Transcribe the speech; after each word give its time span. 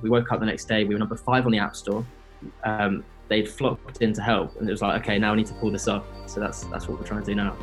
We 0.00 0.10
woke 0.10 0.30
up 0.30 0.38
the 0.38 0.46
next 0.46 0.66
day, 0.66 0.84
we 0.84 0.94
were 0.94 0.98
number 0.98 1.16
five 1.16 1.44
on 1.44 1.50
the 1.50 1.58
App 1.58 1.74
Store. 1.74 2.06
Um, 2.62 3.04
they'd 3.28 3.48
flocked 3.48 4.00
in 4.00 4.12
to 4.12 4.22
help, 4.22 4.56
and 4.60 4.68
it 4.68 4.70
was 4.70 4.80
like, 4.80 5.02
okay, 5.02 5.18
now 5.18 5.32
I 5.32 5.36
need 5.36 5.46
to 5.46 5.54
pull 5.54 5.72
this 5.72 5.88
off. 5.88 6.04
So 6.26 6.38
that's 6.38 6.64
that's 6.64 6.86
what 6.88 7.00
we're 7.00 7.06
trying 7.06 7.24
to 7.24 7.26
do 7.26 7.34
now. 7.34 7.56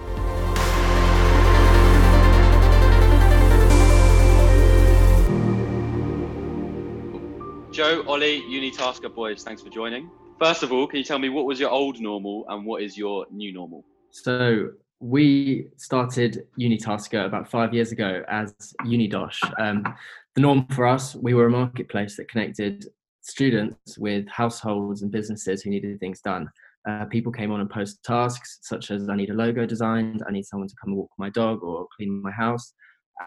Joe, 7.72 8.04
Ollie, 8.08 8.42
Unitaskr 8.42 9.14
boys, 9.14 9.44
thanks 9.44 9.62
for 9.62 9.70
joining. 9.70 10.10
First 10.40 10.64
of 10.64 10.74
all, 10.74 10.88
can 10.88 10.98
you 10.98 11.06
tell 11.06 11.20
me 11.20 11.30
what 11.30 11.46
was 11.46 11.60
your 11.60 11.70
old 11.70 12.02
normal 12.02 12.46
and 12.50 12.66
what 12.66 12.82
is 12.82 12.98
your 12.98 13.26
new 13.32 13.54
normal? 13.54 13.86
So 14.12 14.72
we 15.00 15.68
started 15.78 16.48
Unitaskr 16.60 17.26
about 17.26 17.50
five 17.50 17.74
years 17.74 17.92
ago 17.92 18.24
as 18.30 18.54
Unidosh. 18.84 19.40
Um, 19.60 19.94
the 20.36 20.42
norm 20.42 20.68
for 20.68 20.86
us, 20.86 21.16
we 21.16 21.34
were 21.34 21.48
a 21.48 21.52
marketplace 21.52 22.18
that 22.18 22.30
connected 22.30 22.86
students 23.22 23.98
with 23.98 24.28
households 24.28 25.02
and 25.02 25.12
businesses 25.12 25.62
who 25.62 25.70
needed 25.70 26.00
things 26.00 26.22
done. 26.22 26.50
Uh, 26.88 27.06
people 27.06 27.32
came 27.32 27.52
on 27.52 27.62
and 27.62 27.70
posted 27.70 28.04
tasks 28.04 28.60
such 28.62 28.92
as 28.92 29.10
I 29.10 29.16
need 29.16 29.32
a 29.32 29.34
logo 29.34 29.66
designed, 29.66 30.24
I 30.28 30.32
need 30.32 30.46
someone 30.46 30.68
to 30.68 30.76
come 30.80 30.90
and 30.92 30.98
walk 30.98 31.10
my 31.18 31.30
dog 31.30 31.64
or 31.64 31.88
clean 31.96 32.22
my 32.22 32.32
house, 32.32 32.74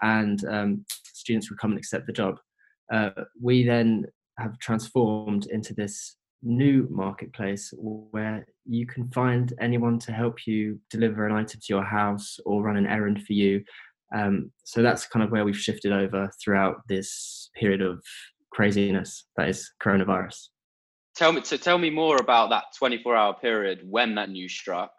and 0.03 0.45
um, 0.45 0.85
students 1.13 1.51
would 1.51 1.59
come 1.59 1.73
and 1.73 1.79
accept 1.79 2.07
the 2.07 2.13
job. 2.13 2.39
Uh, 2.93 3.11
we 3.41 3.65
then 3.65 4.05
have 4.39 4.59
transformed 4.61 5.47
into 5.47 5.75
this 5.75 6.17
new 6.43 6.87
marketplace 6.91 7.73
where 7.77 8.47
you 8.65 8.87
can 8.87 9.11
find 9.11 9.53
anyone 9.61 9.99
to 9.99 10.13
help 10.13 10.47
you 10.47 10.79
deliver 10.91 11.27
an 11.27 11.35
item 11.35 11.59
to 11.59 11.67
your 11.69 11.85
house 11.85 12.39
or 12.45 12.63
run 12.63 12.77
an 12.77 12.87
errand 12.87 13.23
for 13.25 13.33
you. 13.33 13.63
Um, 14.15 14.53
so 14.65 14.83
that's 14.83 15.07
kind 15.07 15.25
of 15.25 15.31
where 15.31 15.45
we've 15.45 15.59
shifted 15.59 15.93
over 15.93 16.31
throughout 16.43 16.77
this 16.89 17.51
period 17.55 17.83
of 17.83 18.03
craziness 18.51 19.27
that 19.37 19.49
is 19.49 19.71
coronavirus. 19.83 20.49
Tell 21.17 21.33
me, 21.33 21.43
so 21.45 21.57
tell 21.57 21.79
me 21.79 21.91
more 21.91 22.17
about 22.17 22.51
that 22.51 22.65
24-hour 22.81 23.35
period 23.35 23.81
when 23.85 24.15
that 24.15 24.31
news 24.31 24.53
struck, 24.53 24.93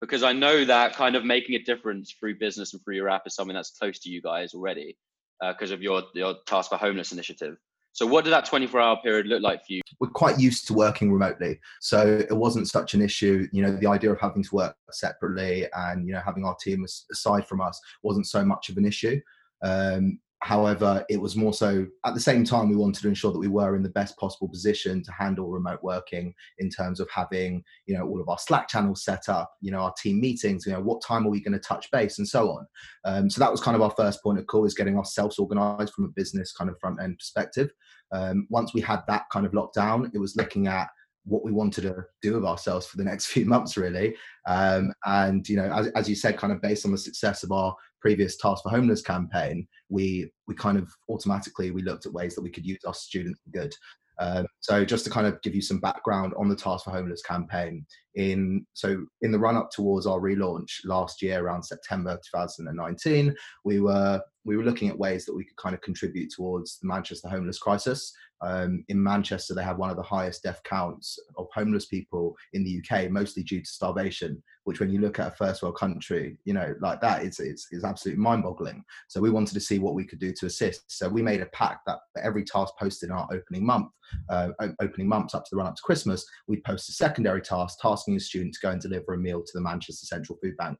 because 0.00 0.22
I 0.22 0.32
know 0.32 0.64
that 0.64 0.94
kind 0.94 1.16
of 1.16 1.24
making 1.24 1.54
a 1.54 1.62
difference 1.62 2.14
through 2.18 2.38
business 2.38 2.72
and 2.72 2.82
through 2.82 2.96
your 2.96 3.08
app 3.08 3.26
is 3.26 3.34
something 3.34 3.54
that's 3.54 3.76
close 3.78 3.98
to 4.00 4.10
you 4.10 4.22
guys 4.22 4.54
already, 4.54 4.96
because 5.40 5.70
uh, 5.70 5.74
of 5.74 5.82
your 5.82 6.02
your 6.14 6.34
task 6.46 6.70
for 6.70 6.76
homeless 6.76 7.12
initiative. 7.12 7.56
So, 7.96 8.04
what 8.04 8.24
did 8.24 8.32
that 8.34 8.44
24 8.44 8.78
hour 8.78 8.98
period 9.02 9.26
look 9.26 9.40
like 9.40 9.64
for 9.64 9.72
you? 9.72 9.80
We're 10.00 10.10
quite 10.10 10.38
used 10.38 10.66
to 10.66 10.74
working 10.74 11.10
remotely. 11.10 11.58
So, 11.80 12.18
it 12.28 12.36
wasn't 12.36 12.68
such 12.68 12.92
an 12.92 13.00
issue. 13.00 13.48
You 13.52 13.62
know, 13.62 13.74
the 13.74 13.86
idea 13.86 14.12
of 14.12 14.20
having 14.20 14.42
to 14.42 14.54
work 14.54 14.76
separately 14.90 15.66
and, 15.74 16.06
you 16.06 16.12
know, 16.12 16.20
having 16.22 16.44
our 16.44 16.54
team 16.56 16.84
aside 17.10 17.48
from 17.48 17.62
us 17.62 17.80
wasn't 18.02 18.26
so 18.26 18.44
much 18.44 18.68
of 18.68 18.76
an 18.76 18.84
issue. 18.84 19.18
Um, 19.64 20.18
However, 20.46 21.04
it 21.08 21.20
was 21.20 21.34
more 21.34 21.54
so 21.54 21.86
at 22.04 22.14
the 22.14 22.20
same 22.20 22.44
time, 22.44 22.68
we 22.68 22.76
wanted 22.76 23.00
to 23.02 23.08
ensure 23.08 23.32
that 23.32 23.38
we 23.38 23.48
were 23.48 23.74
in 23.74 23.82
the 23.82 23.88
best 23.88 24.16
possible 24.18 24.48
position 24.48 25.02
to 25.02 25.10
handle 25.10 25.48
remote 25.48 25.80
working 25.82 26.34
in 26.58 26.68
terms 26.68 27.00
of 27.00 27.08
having, 27.10 27.64
you 27.86 27.96
know, 27.96 28.06
all 28.06 28.20
of 28.20 28.28
our 28.28 28.38
Slack 28.38 28.68
channels 28.68 29.02
set 29.02 29.28
up, 29.28 29.50
you 29.62 29.72
know, 29.72 29.78
our 29.78 29.94
team 30.00 30.20
meetings, 30.20 30.66
you 30.66 30.72
know, 30.72 30.80
what 30.80 31.02
time 31.02 31.26
are 31.26 31.30
we 31.30 31.40
going 31.42 31.54
to 31.54 31.58
touch 31.58 31.90
base 31.90 32.18
and 32.18 32.28
so 32.28 32.50
on. 32.50 32.66
Um, 33.04 33.30
so 33.30 33.40
that 33.40 33.50
was 33.50 33.62
kind 33.62 33.74
of 33.74 33.82
our 33.82 33.92
first 33.96 34.22
point 34.22 34.38
of 34.38 34.46
call 34.46 34.66
is 34.66 34.74
getting 34.74 34.98
ourselves 34.98 35.38
organized 35.38 35.94
from 35.94 36.04
a 36.04 36.14
business 36.14 36.52
kind 36.52 36.70
of 36.70 36.78
front 36.78 37.02
end 37.02 37.18
perspective. 37.18 37.70
Um, 38.12 38.46
once 38.50 38.74
we 38.74 38.80
had 38.80 39.02
that 39.08 39.24
kind 39.32 39.46
of 39.46 39.52
lockdown, 39.52 40.10
it 40.14 40.18
was 40.18 40.36
looking 40.36 40.66
at 40.68 40.88
what 41.24 41.44
we 41.44 41.50
wanted 41.50 41.82
to 41.82 42.04
do 42.22 42.34
with 42.34 42.44
ourselves 42.44 42.86
for 42.86 42.96
the 42.96 43.04
next 43.04 43.26
few 43.32 43.44
months 43.44 43.76
really. 43.76 44.14
Um, 44.46 44.92
and 45.04 45.48
you 45.48 45.56
know 45.56 45.70
as, 45.72 45.88
as 45.88 46.08
you 46.08 46.14
said 46.14 46.38
kind 46.38 46.52
of 46.52 46.62
based 46.62 46.86
on 46.86 46.92
the 46.92 46.98
success 46.98 47.42
of 47.42 47.52
our 47.52 47.74
previous 48.00 48.36
task 48.36 48.62
for 48.62 48.70
homeless 48.70 49.02
campaign 49.02 49.66
we 49.88 50.30
we 50.46 50.54
kind 50.54 50.78
of 50.78 50.88
automatically 51.08 51.70
we 51.70 51.82
looked 51.82 52.06
at 52.06 52.12
ways 52.12 52.34
that 52.34 52.42
we 52.42 52.50
could 52.50 52.66
use 52.66 52.78
our 52.86 52.94
students 52.94 53.40
for 53.42 53.50
good. 53.50 53.74
Um, 54.18 54.46
so 54.60 54.84
just 54.84 55.04
to 55.04 55.10
kind 55.10 55.26
of 55.26 55.40
give 55.42 55.54
you 55.54 55.62
some 55.62 55.78
background 55.78 56.32
on 56.38 56.48
the 56.48 56.56
Task 56.56 56.84
for 56.84 56.90
Homeless 56.90 57.22
campaign, 57.22 57.84
in 58.16 58.66
so 58.72 59.04
in 59.20 59.30
the 59.30 59.38
run 59.38 59.56
up 59.56 59.70
towards 59.70 60.06
our 60.06 60.18
relaunch 60.18 60.84
last 60.84 61.22
year 61.22 61.44
around 61.44 61.62
September 61.62 62.18
2019, 62.32 63.34
we 63.64 63.80
were 63.80 64.20
we 64.46 64.56
were 64.56 64.64
looking 64.64 64.88
at 64.88 64.98
ways 64.98 65.26
that 65.26 65.34
we 65.34 65.44
could 65.44 65.56
kind 65.56 65.74
of 65.74 65.80
contribute 65.82 66.32
towards 66.32 66.78
the 66.78 66.86
Manchester 66.86 67.28
homeless 67.28 67.58
crisis. 67.58 68.12
Um, 68.42 68.84
in 68.88 69.02
Manchester, 69.02 69.54
they 69.54 69.64
have 69.64 69.78
one 69.78 69.90
of 69.90 69.96
the 69.96 70.02
highest 70.02 70.42
death 70.42 70.60
counts 70.62 71.18
of 71.36 71.48
homeless 71.52 71.86
people 71.86 72.36
in 72.52 72.64
the 72.64 72.80
UK, 72.80 73.10
mostly 73.10 73.42
due 73.42 73.60
to 73.60 73.66
starvation. 73.66 74.42
Which, 74.64 74.80
when 74.80 74.90
you 74.90 75.00
look 75.00 75.20
at 75.20 75.28
a 75.28 75.36
first 75.36 75.62
world 75.62 75.76
country, 75.76 76.38
you 76.44 76.52
know, 76.52 76.74
like 76.80 77.00
that, 77.00 77.22
it's 77.22 77.38
it's, 77.38 77.68
it's 77.70 77.84
absolutely 77.84 78.22
mind-boggling. 78.22 78.84
So 79.08 79.20
we 79.20 79.30
wanted 79.30 79.54
to 79.54 79.60
see 79.60 79.78
what 79.78 79.94
we 79.94 80.04
could 80.04 80.18
do 80.18 80.32
to 80.32 80.46
assist. 80.46 80.82
So 80.88 81.08
we 81.08 81.22
made 81.22 81.40
a 81.40 81.46
pact 81.46 81.86
that 81.86 81.98
every 82.20 82.44
task 82.44 82.74
posted 82.78 83.10
in 83.10 83.16
our 83.16 83.28
opening 83.32 83.64
month, 83.64 83.88
uh, 84.28 84.48
opening 84.80 85.08
months 85.08 85.34
up 85.34 85.44
to 85.44 85.50
the 85.52 85.56
run 85.56 85.68
up 85.68 85.76
to 85.76 85.82
Christmas, 85.82 86.26
we'd 86.48 86.64
post 86.64 86.88
a 86.88 86.92
secondary 86.92 87.42
task 87.42 87.78
task, 87.80 88.05
tasking 88.06 88.16
a 88.16 88.20
student 88.20 88.54
to 88.54 88.60
go 88.60 88.70
and 88.70 88.80
deliver 88.80 89.14
a 89.14 89.18
meal 89.18 89.42
to 89.42 89.52
the 89.54 89.60
Manchester 89.60 90.06
Central 90.06 90.38
Food 90.42 90.56
Bank, 90.56 90.78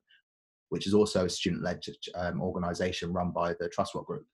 which 0.71 0.87
is 0.87 0.95
also 0.95 1.25
a 1.25 1.31
student-led 1.31 1.81
um, 2.15 2.41
organisation 2.41 3.13
run 3.13 3.31
by 3.31 3.55
the 3.55 3.69
Trustwell 3.69 4.07
Group. 4.07 4.25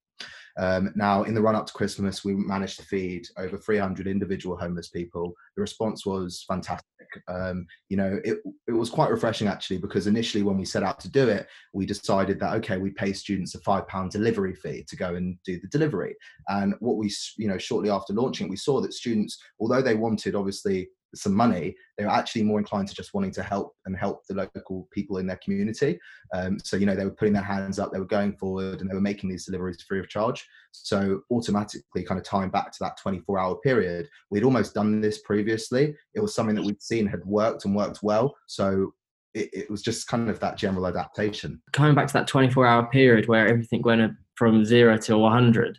Um, 0.59 0.93
now, 0.95 1.23
in 1.23 1.35
the 1.35 1.41
run 1.41 1.57
up 1.57 1.67
to 1.67 1.73
Christmas, 1.73 2.25
we 2.25 2.35
managed 2.35 2.79
to 2.79 2.85
feed 2.85 3.27
over 3.39 3.57
300 3.57 4.07
individual 4.07 4.57
homeless 4.57 4.89
people. 4.89 5.33
The 5.57 5.63
response 5.63 6.05
was 6.05 6.45
fantastic. 6.47 6.87
Um, 7.27 7.67
you 7.89 7.97
know, 7.97 8.21
it, 8.23 8.39
it 8.69 8.73
was 8.73 8.91
quite 8.91 9.11
refreshing 9.11 9.49
actually, 9.49 9.79
because 9.79 10.07
initially 10.07 10.43
when 10.43 10.59
we 10.59 10.67
set 10.67 10.83
out 10.83 11.01
to 11.01 11.11
do 11.11 11.29
it, 11.29 11.47
we 11.73 11.87
decided 11.87 12.39
that, 12.41 12.55
okay, 12.57 12.77
we 12.77 12.91
pay 12.91 13.15
students 13.15 13.55
a 13.55 13.61
five 13.61 13.89
pound 13.89 14.11
delivery 14.11 14.55
fee 14.55 14.85
to 14.89 14.97
go 14.97 15.15
and 15.15 15.39
do 15.45 15.59
the 15.59 15.69
delivery. 15.69 16.15
And 16.49 16.75
what 16.81 16.97
we, 16.97 17.11
you 17.39 17.49
know, 17.49 17.59
shortly 17.59 17.91
after 17.91 18.13
launching 18.13 18.49
we 18.49 18.57
saw 18.57 18.81
that 18.83 18.93
students, 18.93 19.39
although 19.59 19.83
they 19.83 19.95
wanted 19.95 20.35
obviously 20.35 20.89
some 21.15 21.35
money, 21.35 21.75
they 21.97 22.05
were 22.05 22.11
actually 22.11 22.43
more 22.43 22.59
inclined 22.59 22.89
to 22.89 22.95
just 22.95 23.15
wanting 23.15 23.33
to 23.33 23.43
help 23.43 23.75
and 23.87 23.97
help 23.97 24.27
the 24.27 24.35
local 24.35 24.89
people 24.93 25.19
in 25.19 25.27
their 25.27 25.39
community. 25.43 25.99
Um, 26.35 26.59
so, 26.63 26.77
you 26.77 26.87
know, 26.87 26.95
they 26.95 27.05
were 27.05 27.11
putting 27.11 27.35
their 27.35 27.43
hands 27.43 27.79
up, 27.79 27.93
they 27.93 27.99
were 27.99 28.07
going 28.07 28.37
forward, 28.37 28.81
and 28.81 28.89
they 28.89 28.95
were 28.95 29.01
making 29.01 29.31
these 29.31 29.47
deliveries 29.47 29.83
free 29.83 30.01
of 30.01 30.09
charge. 30.09 30.47
So, 30.73 31.23
automatically, 31.31 32.03
kind 32.03 32.19
of 32.19 32.25
tying 32.25 32.51
back 32.51 32.73
to 32.73 32.79
that 32.81 32.97
24 32.99 33.39
hour 33.39 33.57
period, 33.57 34.09
we'd 34.31 34.45
almost 34.45 34.75
done 34.75 35.01
this 35.01 35.19
previously. 35.23 35.95
It 36.15 36.21
was 36.21 36.35
something 36.35 36.57
that 36.57 36.65
we'd 36.65 36.83
seen 36.83 37.07
had 37.07 37.25
worked 37.25 37.65
and 37.65 37.75
worked 37.75 38.03
well. 38.03 38.35
So, 38.47 38.95
it, 39.35 39.51
it 39.53 39.71
was 39.71 39.83
just 39.83 40.09
kind 40.09 40.29
of 40.29 40.41
that 40.41 40.57
general 40.57 40.87
adaptation. 40.87 41.61
Coming 41.73 41.95
back 41.95 42.07
to 42.09 42.13
that 42.15 42.27
24 42.27 42.67
hour 42.67 42.87
period 42.87 43.29
where 43.29 43.49
everything 43.49 43.83
went 43.83 44.13
from 44.35 44.65
zero 44.65 44.97
to 44.99 45.19
100, 45.19 45.79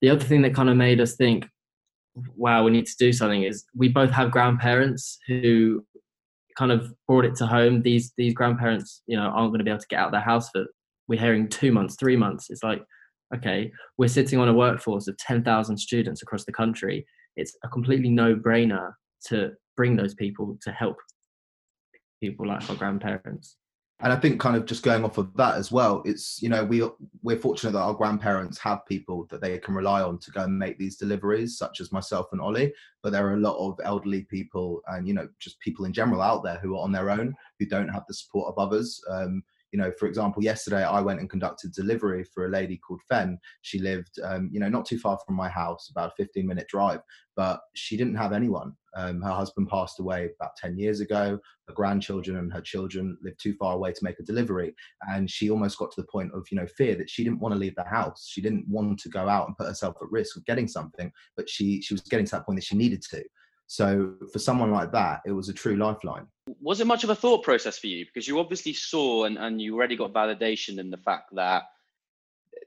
the 0.00 0.10
other 0.10 0.24
thing 0.24 0.42
that 0.42 0.54
kind 0.54 0.68
of 0.68 0.76
made 0.76 1.00
us 1.00 1.16
think, 1.16 1.48
wow, 2.36 2.64
we 2.64 2.70
need 2.70 2.86
to 2.86 2.96
do 2.98 3.12
something 3.12 3.42
is 3.42 3.64
we 3.74 3.88
both 3.88 4.10
have 4.10 4.30
grandparents 4.30 5.18
who 5.26 5.84
kind 6.56 6.72
of 6.72 6.92
brought 7.06 7.24
it 7.24 7.34
to 7.36 7.46
home. 7.46 7.82
These 7.82 8.12
these 8.16 8.34
grandparents, 8.34 9.02
you 9.06 9.16
know, 9.16 9.24
aren't 9.24 9.50
going 9.50 9.58
to 9.58 9.64
be 9.64 9.70
able 9.70 9.80
to 9.80 9.86
get 9.88 9.98
out 9.98 10.06
of 10.06 10.12
their 10.12 10.20
house 10.20 10.48
for 10.50 10.66
we're 11.08 11.20
hearing 11.20 11.48
two 11.48 11.72
months, 11.72 11.96
three 11.96 12.16
months. 12.16 12.46
It's 12.48 12.62
like, 12.62 12.82
okay, 13.34 13.70
we're 13.98 14.08
sitting 14.08 14.38
on 14.38 14.48
a 14.48 14.54
workforce 14.54 15.08
of 15.08 15.16
ten 15.18 15.42
thousand 15.42 15.76
students 15.78 16.22
across 16.22 16.44
the 16.44 16.52
country. 16.52 17.06
It's 17.36 17.56
a 17.64 17.68
completely 17.68 18.10
no 18.10 18.36
brainer 18.36 18.92
to 19.26 19.52
bring 19.76 19.96
those 19.96 20.14
people 20.14 20.56
to 20.62 20.72
help 20.72 20.96
people 22.22 22.46
like 22.46 22.68
our 22.70 22.76
grandparents 22.76 23.56
and 24.00 24.12
I 24.12 24.16
think 24.16 24.40
kind 24.40 24.56
of 24.56 24.66
just 24.66 24.82
going 24.82 25.04
off 25.04 25.18
of 25.18 25.34
that 25.36 25.54
as 25.54 25.70
well, 25.70 26.02
it's 26.04 26.42
you 26.42 26.48
know 26.48 26.64
we 26.64 26.82
we're 27.22 27.38
fortunate 27.38 27.72
that 27.72 27.82
our 27.82 27.94
grandparents 27.94 28.58
have 28.58 28.84
people 28.86 29.26
that 29.30 29.40
they 29.40 29.56
can 29.58 29.74
rely 29.74 30.02
on 30.02 30.18
to 30.18 30.30
go 30.32 30.42
and 30.42 30.58
make 30.58 30.78
these 30.78 30.96
deliveries, 30.96 31.56
such 31.56 31.80
as 31.80 31.92
myself 31.92 32.26
and 32.32 32.40
Ollie. 32.40 32.72
But 33.02 33.12
there 33.12 33.26
are 33.26 33.34
a 33.34 33.40
lot 33.40 33.56
of 33.56 33.78
elderly 33.84 34.22
people 34.24 34.82
and 34.88 35.06
you 35.06 35.14
know 35.14 35.28
just 35.38 35.60
people 35.60 35.84
in 35.84 35.92
general 35.92 36.20
out 36.20 36.42
there 36.42 36.58
who 36.58 36.76
are 36.76 36.82
on 36.82 36.92
their 36.92 37.10
own 37.10 37.34
who 37.58 37.66
don't 37.66 37.88
have 37.88 38.04
the 38.08 38.14
support 38.14 38.48
of 38.48 38.58
others. 38.58 39.00
Um, 39.08 39.44
you 39.74 39.80
know, 39.80 39.90
for 39.98 40.06
example, 40.06 40.40
yesterday 40.40 40.84
I 40.84 41.00
went 41.00 41.18
and 41.18 41.28
conducted 41.28 41.72
delivery 41.72 42.22
for 42.32 42.46
a 42.46 42.48
lady 42.48 42.76
called 42.78 43.00
Fen. 43.08 43.36
She 43.62 43.80
lived, 43.80 44.20
um, 44.22 44.48
you 44.52 44.60
know, 44.60 44.68
not 44.68 44.86
too 44.86 45.00
far 45.00 45.18
from 45.26 45.34
my 45.34 45.48
house, 45.48 45.90
about 45.90 46.12
a 46.12 46.14
15 46.16 46.46
minute 46.46 46.68
drive, 46.68 47.00
but 47.34 47.58
she 47.74 47.96
didn't 47.96 48.14
have 48.14 48.32
anyone. 48.32 48.74
Um, 48.96 49.20
her 49.20 49.32
husband 49.32 49.68
passed 49.68 49.98
away 49.98 50.30
about 50.40 50.54
10 50.58 50.78
years 50.78 51.00
ago. 51.00 51.40
Her 51.66 51.74
grandchildren 51.74 52.36
and 52.36 52.52
her 52.52 52.60
children 52.60 53.18
lived 53.20 53.40
too 53.42 53.56
far 53.58 53.74
away 53.74 53.90
to 53.90 54.04
make 54.04 54.20
a 54.20 54.22
delivery. 54.22 54.76
And 55.10 55.28
she 55.28 55.50
almost 55.50 55.76
got 55.76 55.90
to 55.90 56.02
the 56.02 56.06
point 56.06 56.30
of, 56.34 56.46
you 56.52 56.56
know, 56.56 56.68
fear 56.68 56.94
that 56.94 57.10
she 57.10 57.24
didn't 57.24 57.40
want 57.40 57.52
to 57.52 57.58
leave 57.58 57.74
the 57.74 57.82
house. 57.82 58.28
She 58.30 58.40
didn't 58.40 58.68
want 58.68 59.00
to 59.00 59.08
go 59.08 59.28
out 59.28 59.48
and 59.48 59.56
put 59.56 59.66
herself 59.66 59.96
at 60.00 60.08
risk 60.08 60.36
of 60.36 60.44
getting 60.44 60.68
something, 60.68 61.10
but 61.36 61.50
she, 61.50 61.82
she 61.82 61.94
was 61.94 62.02
getting 62.02 62.26
to 62.26 62.36
that 62.36 62.46
point 62.46 62.58
that 62.58 62.64
she 62.64 62.76
needed 62.76 63.02
to. 63.10 63.24
So 63.66 64.14
for 64.32 64.38
someone 64.38 64.70
like 64.70 64.92
that, 64.92 65.22
it 65.26 65.32
was 65.32 65.48
a 65.48 65.52
true 65.52 65.76
lifeline. 65.76 66.26
Was 66.60 66.80
it 66.80 66.86
much 66.86 67.04
of 67.04 67.10
a 67.10 67.14
thought 67.14 67.42
process 67.42 67.78
for 67.78 67.86
you? 67.86 68.04
Because 68.04 68.28
you 68.28 68.38
obviously 68.38 68.74
saw 68.74 69.24
and, 69.24 69.38
and 69.38 69.60
you 69.60 69.74
already 69.74 69.96
got 69.96 70.12
validation 70.12 70.78
in 70.78 70.90
the 70.90 70.98
fact 70.98 71.34
that 71.34 71.62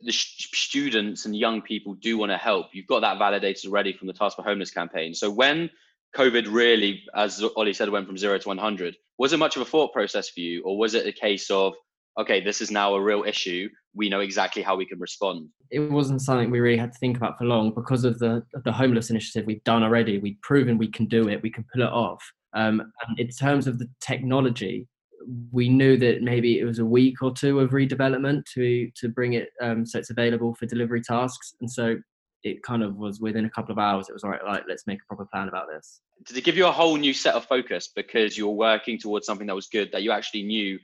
the 0.02 0.12
sh- 0.12 0.50
students 0.54 1.26
and 1.26 1.36
young 1.36 1.62
people 1.62 1.94
do 1.94 2.18
want 2.18 2.32
to 2.32 2.38
help. 2.38 2.68
You've 2.74 2.88
got 2.88 3.02
that 3.02 3.20
validated 3.20 3.66
already 3.68 3.94
from 3.94 4.08
the 4.08 4.14
Task 4.14 4.36
for 4.36 4.44
Homeless 4.44 4.72
campaign. 4.72 5.14
So 5.14 5.30
when 5.30 5.70
COVID 6.16 6.52
really, 6.52 7.04
as 7.16 7.44
Ollie 7.56 7.74
said, 7.74 7.90
went 7.90 8.08
from 8.08 8.18
zero 8.18 8.38
to 8.38 8.48
100, 8.48 8.96
was 9.18 9.34
it 9.34 9.38
much 9.38 9.56
of 9.56 9.62
a 9.62 9.66
thought 9.66 9.94
process 9.94 10.30
for 10.30 10.40
you? 10.40 10.64
Or 10.64 10.78
was 10.78 10.94
it 10.94 11.08
a 11.08 11.12
case 11.12 11.50
of, 11.52 11.74
okay, 12.18 12.42
this 12.42 12.62
is 12.62 12.72
now 12.72 12.96
a 12.96 13.02
real 13.02 13.24
issue. 13.24 13.70
we 13.94 14.10
know 14.10 14.20
exactly 14.20 14.62
how 14.62 14.76
we 14.76 14.86
can 14.86 15.00
respond. 15.00 15.50
It 15.72 15.80
wasn't 15.80 16.22
something 16.22 16.52
we 16.52 16.60
really 16.60 16.78
had 16.78 16.92
to 16.92 17.00
think 17.00 17.18
about 17.18 17.38
for 17.38 17.46
long 17.46 17.74
because 17.74 18.04
of 18.04 18.20
the 18.20 18.44
the 18.64 18.72
homeless 18.72 19.10
initiative 19.10 19.46
we've 19.46 19.64
done 19.64 19.84
already. 19.84 20.18
We've 20.20 20.42
proven 20.42 20.78
we 20.78 20.92
can 20.92 21.06
do 21.06 21.30
it. 21.30 21.42
We 21.42 21.52
can 21.52 21.66
pull 21.74 21.84
it 21.84 21.90
off. 21.90 22.24
Um, 22.54 22.82
and 23.08 23.20
in 23.20 23.30
terms 23.30 23.68
of 23.68 23.80
the 23.80 23.90
technology, 24.00 24.88
we 25.52 25.68
knew 25.68 25.98
that 25.98 26.22
maybe 26.22 26.60
it 26.60 26.66
was 26.66 26.80
a 26.80 26.86
week 26.86 27.22
or 27.22 27.34
two 27.34 27.60
of 27.60 27.72
redevelopment 27.72 28.44
to 28.54 28.90
to 29.00 29.10
bring 29.10 29.34
it 29.34 29.50
um, 29.62 29.86
so 29.86 30.00
it's 30.00 30.10
available 30.10 30.56
for 30.56 30.66
delivery 30.66 31.02
tasks. 31.02 31.56
And 31.62 31.72
so 31.72 31.98
it 32.44 32.62
kind 32.64 32.84
of 32.84 32.96
was 32.96 33.20
within 33.20 33.46
a 33.46 33.50
couple 33.50 33.72
of 33.72 33.80
hours. 33.80 34.10
It 34.10 34.14
was 34.14 34.24
all 34.24 34.30
right. 34.30 34.44
Like 34.46 34.64
let's 34.68 34.88
make 34.88 35.00
a 35.02 35.06
proper 35.08 35.28
plan 35.32 35.48
about 35.48 35.68
this. 35.74 36.02
Did 36.26 36.38
it 36.38 36.44
give 36.44 36.58
you 36.58 36.68
a 36.68 36.72
whole 36.72 36.98
new 36.98 37.14
set 37.14 37.36
of 37.36 37.46
focus 37.46 37.90
because 37.96 38.38
you 38.38 38.48
were 38.48 38.54
working 38.54 38.98
towards 38.98 39.26
something 39.26 39.48
that 39.48 39.56
was 39.56 39.68
good 39.68 39.92
that 39.92 40.04
you 40.04 40.12
actually 40.12 40.44
knew 40.44 40.80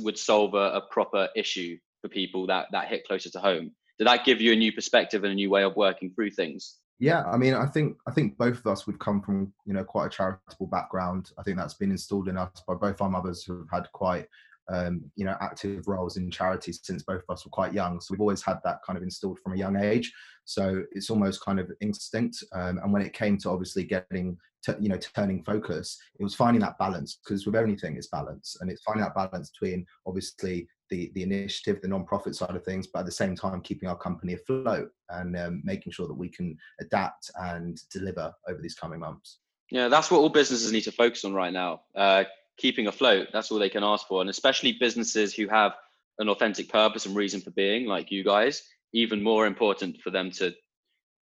would 0.00 0.18
solve 0.18 0.54
a, 0.54 0.74
a 0.74 0.80
proper 0.90 1.28
issue 1.36 1.78
for 2.00 2.08
people 2.08 2.46
that 2.46 2.66
that 2.72 2.88
hit 2.88 3.06
closer 3.06 3.30
to 3.30 3.38
home? 3.38 3.72
Did 3.98 4.06
that 4.06 4.24
give 4.24 4.40
you 4.40 4.52
a 4.52 4.56
new 4.56 4.72
perspective 4.72 5.24
and 5.24 5.32
a 5.32 5.36
new 5.36 5.50
way 5.50 5.62
of 5.62 5.76
working 5.76 6.12
through 6.14 6.30
things? 6.30 6.78
Yeah, 6.98 7.24
I 7.24 7.36
mean, 7.36 7.54
I 7.54 7.66
think 7.66 7.96
I 8.06 8.12
think 8.12 8.38
both 8.38 8.58
of 8.58 8.66
us 8.66 8.86
we've 8.86 8.98
come 8.98 9.20
from 9.20 9.52
you 9.64 9.72
know 9.72 9.84
quite 9.84 10.06
a 10.06 10.10
charitable 10.10 10.66
background. 10.68 11.30
I 11.38 11.42
think 11.42 11.56
that's 11.56 11.74
been 11.74 11.90
installed 11.90 12.28
in 12.28 12.36
us 12.36 12.62
by 12.66 12.74
both 12.74 13.00
our 13.00 13.10
mothers 13.10 13.42
who 13.42 13.58
have 13.58 13.70
had 13.72 13.92
quite 13.92 14.28
um, 14.70 15.02
you 15.16 15.24
know 15.24 15.36
active 15.40 15.86
roles 15.86 16.16
in 16.16 16.30
charities 16.30 16.80
since 16.82 17.02
both 17.02 17.22
of 17.28 17.34
us 17.34 17.44
were 17.44 17.50
quite 17.50 17.72
young. 17.72 18.00
So 18.00 18.12
we've 18.12 18.20
always 18.20 18.42
had 18.42 18.58
that 18.64 18.78
kind 18.86 18.96
of 18.96 19.02
installed 19.02 19.38
from 19.40 19.54
a 19.54 19.58
young 19.58 19.76
age. 19.76 20.12
So 20.44 20.82
it's 20.92 21.10
almost 21.10 21.44
kind 21.44 21.60
of 21.60 21.70
instinct. 21.80 22.42
Um, 22.52 22.78
and 22.82 22.92
when 22.92 23.02
it 23.02 23.12
came 23.12 23.38
to 23.38 23.50
obviously 23.50 23.84
getting 23.84 24.36
to, 24.64 24.76
you 24.80 24.88
know 24.88 24.98
turning 24.98 25.42
focus, 25.44 25.98
it 26.18 26.22
was 26.22 26.34
finding 26.34 26.60
that 26.60 26.78
balance 26.78 27.18
because 27.22 27.46
with 27.46 27.56
anything 27.56 27.96
it's 27.96 28.08
balance, 28.08 28.56
and 28.60 28.70
it's 28.70 28.82
finding 28.82 29.04
that 29.04 29.14
balance 29.14 29.50
between 29.50 29.86
obviously 30.06 30.68
the 30.90 31.10
the 31.14 31.22
initiative, 31.22 31.80
the 31.80 31.88
non-profit 31.88 32.36
side 32.36 32.54
of 32.54 32.64
things, 32.64 32.86
but 32.86 33.00
at 33.00 33.06
the 33.06 33.12
same 33.12 33.34
time 33.34 33.60
keeping 33.62 33.88
our 33.88 33.96
company 33.96 34.34
afloat 34.34 34.90
and 35.08 35.36
um, 35.36 35.62
making 35.64 35.92
sure 35.92 36.06
that 36.06 36.14
we 36.14 36.28
can 36.28 36.56
adapt 36.80 37.30
and 37.40 37.80
deliver 37.90 38.32
over 38.48 38.60
these 38.60 38.74
coming 38.74 39.00
months. 39.00 39.38
Yeah, 39.70 39.88
that's 39.88 40.10
what 40.10 40.18
all 40.18 40.28
businesses 40.28 40.70
need 40.70 40.82
to 40.82 40.92
focus 40.92 41.24
on 41.24 41.32
right 41.32 41.52
now. 41.52 41.80
Uh, 41.94 42.24
keeping 42.58 42.86
afloat. 42.86 43.28
That's 43.32 43.50
all 43.50 43.58
they 43.58 43.70
can 43.70 43.84
ask 43.84 44.06
for, 44.06 44.20
and 44.20 44.30
especially 44.30 44.76
businesses 44.78 45.34
who 45.34 45.48
have 45.48 45.72
an 46.18 46.28
authentic 46.28 46.68
purpose 46.68 47.06
and 47.06 47.16
reason 47.16 47.40
for 47.40 47.50
being, 47.52 47.86
like 47.86 48.10
you 48.10 48.24
guys. 48.24 48.62
Even 48.94 49.22
more 49.22 49.46
important 49.46 50.00
for 50.02 50.10
them 50.10 50.30
to, 50.32 50.52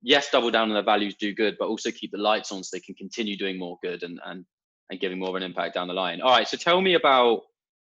yes, 0.02 0.30
double 0.30 0.50
down 0.50 0.68
on 0.68 0.74
their 0.74 0.82
values, 0.82 1.14
do 1.14 1.32
good, 1.32 1.56
but 1.58 1.68
also 1.68 1.90
keep 1.92 2.10
the 2.10 2.18
lights 2.18 2.50
on 2.50 2.64
so 2.64 2.76
they 2.76 2.80
can 2.80 2.96
continue 2.96 3.36
doing 3.36 3.58
more 3.58 3.78
good 3.82 4.02
and 4.02 4.18
and 4.26 4.44
and 4.90 4.98
giving 4.98 5.20
more 5.20 5.28
of 5.28 5.36
an 5.36 5.42
impact 5.44 5.74
down 5.74 5.86
the 5.86 5.94
line. 5.94 6.20
All 6.20 6.32
right, 6.32 6.48
so 6.48 6.56
tell 6.56 6.80
me 6.80 6.94
about 6.94 7.42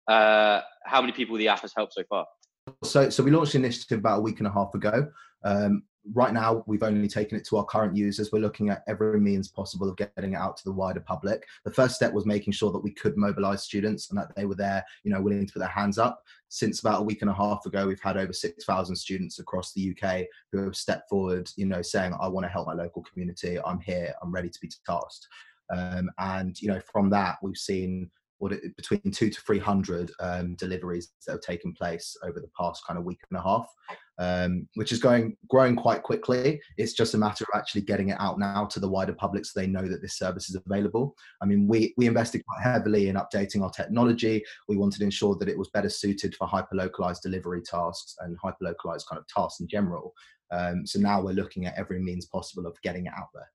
uh, 0.06 0.60
how 0.84 1.00
many 1.00 1.12
people 1.12 1.36
the 1.38 1.48
app 1.48 1.60
has 1.60 1.72
helped 1.74 1.94
so 1.94 2.02
far? 2.10 2.26
So, 2.84 3.08
so 3.08 3.22
we 3.22 3.30
launched 3.30 3.52
the 3.52 3.58
initiative 3.58 4.00
about 4.00 4.18
a 4.18 4.22
week 4.22 4.38
and 4.38 4.46
a 4.46 4.52
half 4.52 4.74
ago. 4.74 5.10
Um, 5.42 5.84
right 6.14 6.32
now, 6.32 6.64
we've 6.66 6.82
only 6.82 7.08
taken 7.08 7.36
it 7.36 7.46
to 7.46 7.56
our 7.58 7.64
current 7.64 7.96
users. 7.96 8.32
We're 8.32 8.40
looking 8.40 8.70
at 8.70 8.82
every 8.88 9.20
means 9.20 9.48
possible 9.48 9.88
of 9.88 9.96
getting 9.96 10.32
it 10.32 10.36
out 10.36 10.56
to 10.58 10.64
the 10.64 10.72
wider 10.72 11.00
public. 11.00 11.46
The 11.64 11.72
first 11.72 11.94
step 11.94 12.12
was 12.12 12.26
making 12.26 12.52
sure 12.52 12.72
that 12.72 12.82
we 12.82 12.92
could 12.92 13.16
mobilize 13.16 13.62
students 13.62 14.10
and 14.10 14.18
that 14.18 14.34
they 14.34 14.46
were 14.46 14.54
there, 14.54 14.84
you 15.04 15.12
know, 15.12 15.20
willing 15.20 15.46
to 15.46 15.52
put 15.52 15.60
their 15.60 15.68
hands 15.68 15.98
up. 15.98 16.22
Since 16.48 16.80
about 16.80 17.00
a 17.00 17.04
week 17.04 17.22
and 17.22 17.30
a 17.30 17.34
half 17.34 17.64
ago, 17.66 17.86
we've 17.86 18.00
had 18.00 18.16
over 18.16 18.32
6,000 18.32 18.96
students 18.96 19.38
across 19.38 19.72
the 19.72 19.94
UK 19.94 20.26
who 20.52 20.64
have 20.64 20.76
stepped 20.76 21.08
forward, 21.08 21.50
you 21.56 21.66
know, 21.66 21.82
saying, 21.82 22.14
I 22.20 22.28
want 22.28 22.44
to 22.44 22.50
help 22.50 22.66
my 22.66 22.74
local 22.74 23.02
community. 23.02 23.58
I'm 23.64 23.80
here. 23.80 24.14
I'm 24.22 24.32
ready 24.32 24.48
to 24.48 24.60
be 24.60 24.70
tasked. 24.86 25.28
Um, 25.74 26.10
and, 26.18 26.60
you 26.60 26.68
know, 26.68 26.80
from 26.80 27.10
that, 27.10 27.36
we've 27.42 27.56
seen 27.56 28.10
what 28.40 28.52
it, 28.52 28.74
between 28.74 29.02
two 29.12 29.30
to 29.30 29.40
three 29.42 29.58
hundred 29.58 30.10
um, 30.18 30.54
deliveries 30.56 31.12
that 31.26 31.32
have 31.32 31.40
taken 31.42 31.72
place 31.72 32.16
over 32.24 32.40
the 32.40 32.50
past 32.58 32.84
kind 32.86 32.98
of 32.98 33.04
week 33.04 33.20
and 33.30 33.38
a 33.38 33.42
half, 33.42 33.68
um, 34.20 34.68
which 34.74 34.92
is 34.92 34.98
going 34.98 35.34
growing 35.48 35.74
quite 35.74 36.02
quickly. 36.02 36.60
It's 36.76 36.92
just 36.92 37.14
a 37.14 37.18
matter 37.18 37.44
of 37.44 37.58
actually 37.58 37.80
getting 37.80 38.10
it 38.10 38.18
out 38.20 38.38
now 38.38 38.66
to 38.66 38.78
the 38.78 38.88
wider 38.88 39.14
public 39.14 39.46
so 39.46 39.58
they 39.58 39.66
know 39.66 39.88
that 39.88 40.02
this 40.02 40.18
service 40.18 40.50
is 40.50 40.56
available. 40.56 41.16
I 41.42 41.46
mean, 41.46 41.66
we 41.66 41.94
we 41.96 42.06
invested 42.06 42.44
quite 42.46 42.62
heavily 42.62 43.08
in 43.08 43.16
updating 43.16 43.62
our 43.62 43.70
technology. 43.70 44.44
We 44.68 44.76
wanted 44.76 44.98
to 44.98 45.04
ensure 45.04 45.36
that 45.36 45.48
it 45.48 45.58
was 45.58 45.70
better 45.70 45.88
suited 45.88 46.36
for 46.36 46.46
hyper 46.46 46.76
localized 46.76 47.22
delivery 47.22 47.62
tasks 47.62 48.14
and 48.20 48.36
hyper 48.40 48.62
localized 48.64 49.06
kind 49.08 49.18
of 49.18 49.26
tasks 49.26 49.60
in 49.60 49.68
general. 49.68 50.12
Um, 50.50 50.86
so 50.86 51.00
now 51.00 51.22
we're 51.22 51.32
looking 51.32 51.64
at 51.64 51.78
every 51.78 51.98
means 51.98 52.26
possible 52.26 52.66
of 52.66 52.80
getting 52.82 53.06
it 53.06 53.12
out 53.16 53.28
there. 53.32 53.50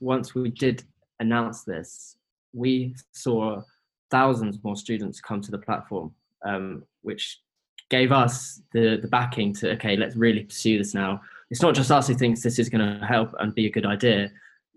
Once 0.00 0.34
we 0.34 0.50
did 0.50 0.84
announce 1.20 1.64
this, 1.64 2.16
we 2.52 2.94
saw 3.12 3.62
thousands 4.10 4.58
more 4.62 4.76
students 4.76 5.20
come 5.20 5.40
to 5.40 5.50
the 5.50 5.58
platform, 5.58 6.12
um, 6.44 6.82
which 7.00 7.40
gave 7.90 8.12
us 8.12 8.62
the 8.72 8.98
the 9.02 9.08
backing 9.08 9.52
to 9.54 9.72
okay, 9.72 9.96
let's 9.96 10.16
really 10.16 10.44
pursue 10.44 10.78
this 10.78 10.94
now. 10.94 11.20
It's 11.50 11.62
not 11.62 11.74
just 11.74 11.90
us 11.90 12.06
who 12.08 12.14
thinks 12.14 12.42
this 12.42 12.58
is 12.58 12.68
going 12.68 13.00
to 13.00 13.04
help 13.04 13.34
and 13.40 13.54
be 13.54 13.66
a 13.66 13.70
good 13.70 13.86
idea. 13.86 14.30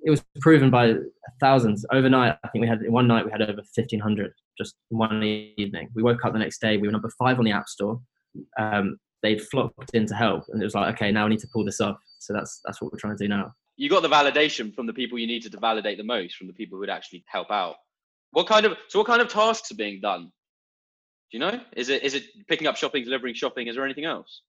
It 0.06 0.10
was 0.10 0.24
proven 0.42 0.70
by 0.70 0.96
thousands 1.40 1.86
overnight. 1.92 2.36
I 2.44 2.48
think 2.50 2.64
we 2.64 2.68
had 2.68 2.82
one 2.90 3.08
night 3.08 3.26
we 3.26 3.32
had 3.32 3.42
over 3.42 3.62
fifteen 3.76 4.00
hundred 4.00 4.34
just 4.58 4.76
one 4.90 5.24
evening. 5.24 5.90
We 5.96 6.04
woke 6.04 6.26
up 6.26 6.34
the 6.34 6.40
next 6.40 6.60
day. 6.60 6.78
We 6.78 6.88
were 6.88 6.92
number 6.92 7.12
five 7.18 7.40
on 7.40 7.46
the 7.46 7.52
App 7.52 7.70
Store. 7.70 8.02
Um, 8.60 8.98
they'd 9.22 9.42
flocked 9.42 9.92
in 9.94 10.06
to 10.08 10.16
help, 10.16 10.46
and 10.50 10.62
it 10.62 10.66
was 10.66 10.76
like, 10.76 10.94
okay, 10.96 11.12
now 11.12 11.26
we 11.26 11.32
need 11.32 11.40
to 11.40 11.48
pull 11.54 11.64
this 11.64 11.80
off. 11.80 11.98
So 12.20 12.34
that's 12.34 12.60
that's 12.66 12.82
what 12.82 12.92
we're 12.92 13.00
trying 13.00 13.18
to 13.18 13.24
do 13.24 13.30
now. 13.30 13.54
You 13.78 13.90
got 13.90 14.02
the 14.02 14.10
validation 14.10 14.74
from 14.74 14.86
the 14.88 14.94
people 14.94 15.18
you 15.18 15.28
needed 15.28 15.52
to 15.54 15.60
validate 15.60 15.98
the 15.98 16.04
most, 16.04 16.36
from 16.36 16.48
the 16.48 16.54
people 16.54 16.78
who'd 16.78 16.90
actually 16.90 17.24
help 17.28 17.50
out. 17.50 17.76
What 18.32 18.48
kind 18.48 18.66
of 18.66 18.78
so 18.88 19.00
what 19.00 19.08
kind 19.08 19.22
of 19.22 19.30
tasks 19.30 19.72
are 19.72 19.76
being 19.76 20.02
done? 20.02 20.32
Do 21.34 21.40
you 21.40 21.52
know? 21.52 21.60
Is 21.76 21.90
it 21.90 22.04
is 22.04 22.14
it 22.14 22.26
picking 22.48 22.68
up 22.68 22.78
shopping, 22.78 23.04
delivering 23.04 23.34
shopping? 23.34 23.66
Is 23.66 23.76
there 23.76 23.84
anything 23.84 24.06
else? 24.06 24.42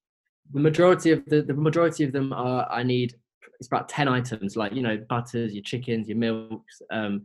The 0.53 0.61
majority 0.61 1.13
of 1.13 1.25
the 1.25 1.41
the 1.41 1.55
majority 1.55 2.05
of 2.05 2.13
them 2.13 2.31
are 2.35 2.71
I 2.71 2.83
need 2.83 3.15
it's 3.59 3.69
about 3.69 3.89
10 3.89 4.07
items 4.07 4.55
like 4.55 4.75
you 4.75 4.83
know 4.83 5.03
butters 5.09 5.55
your 5.55 5.63
chickens 5.63 6.09
your 6.09 6.19
milks 6.19 6.83
um, 6.91 7.25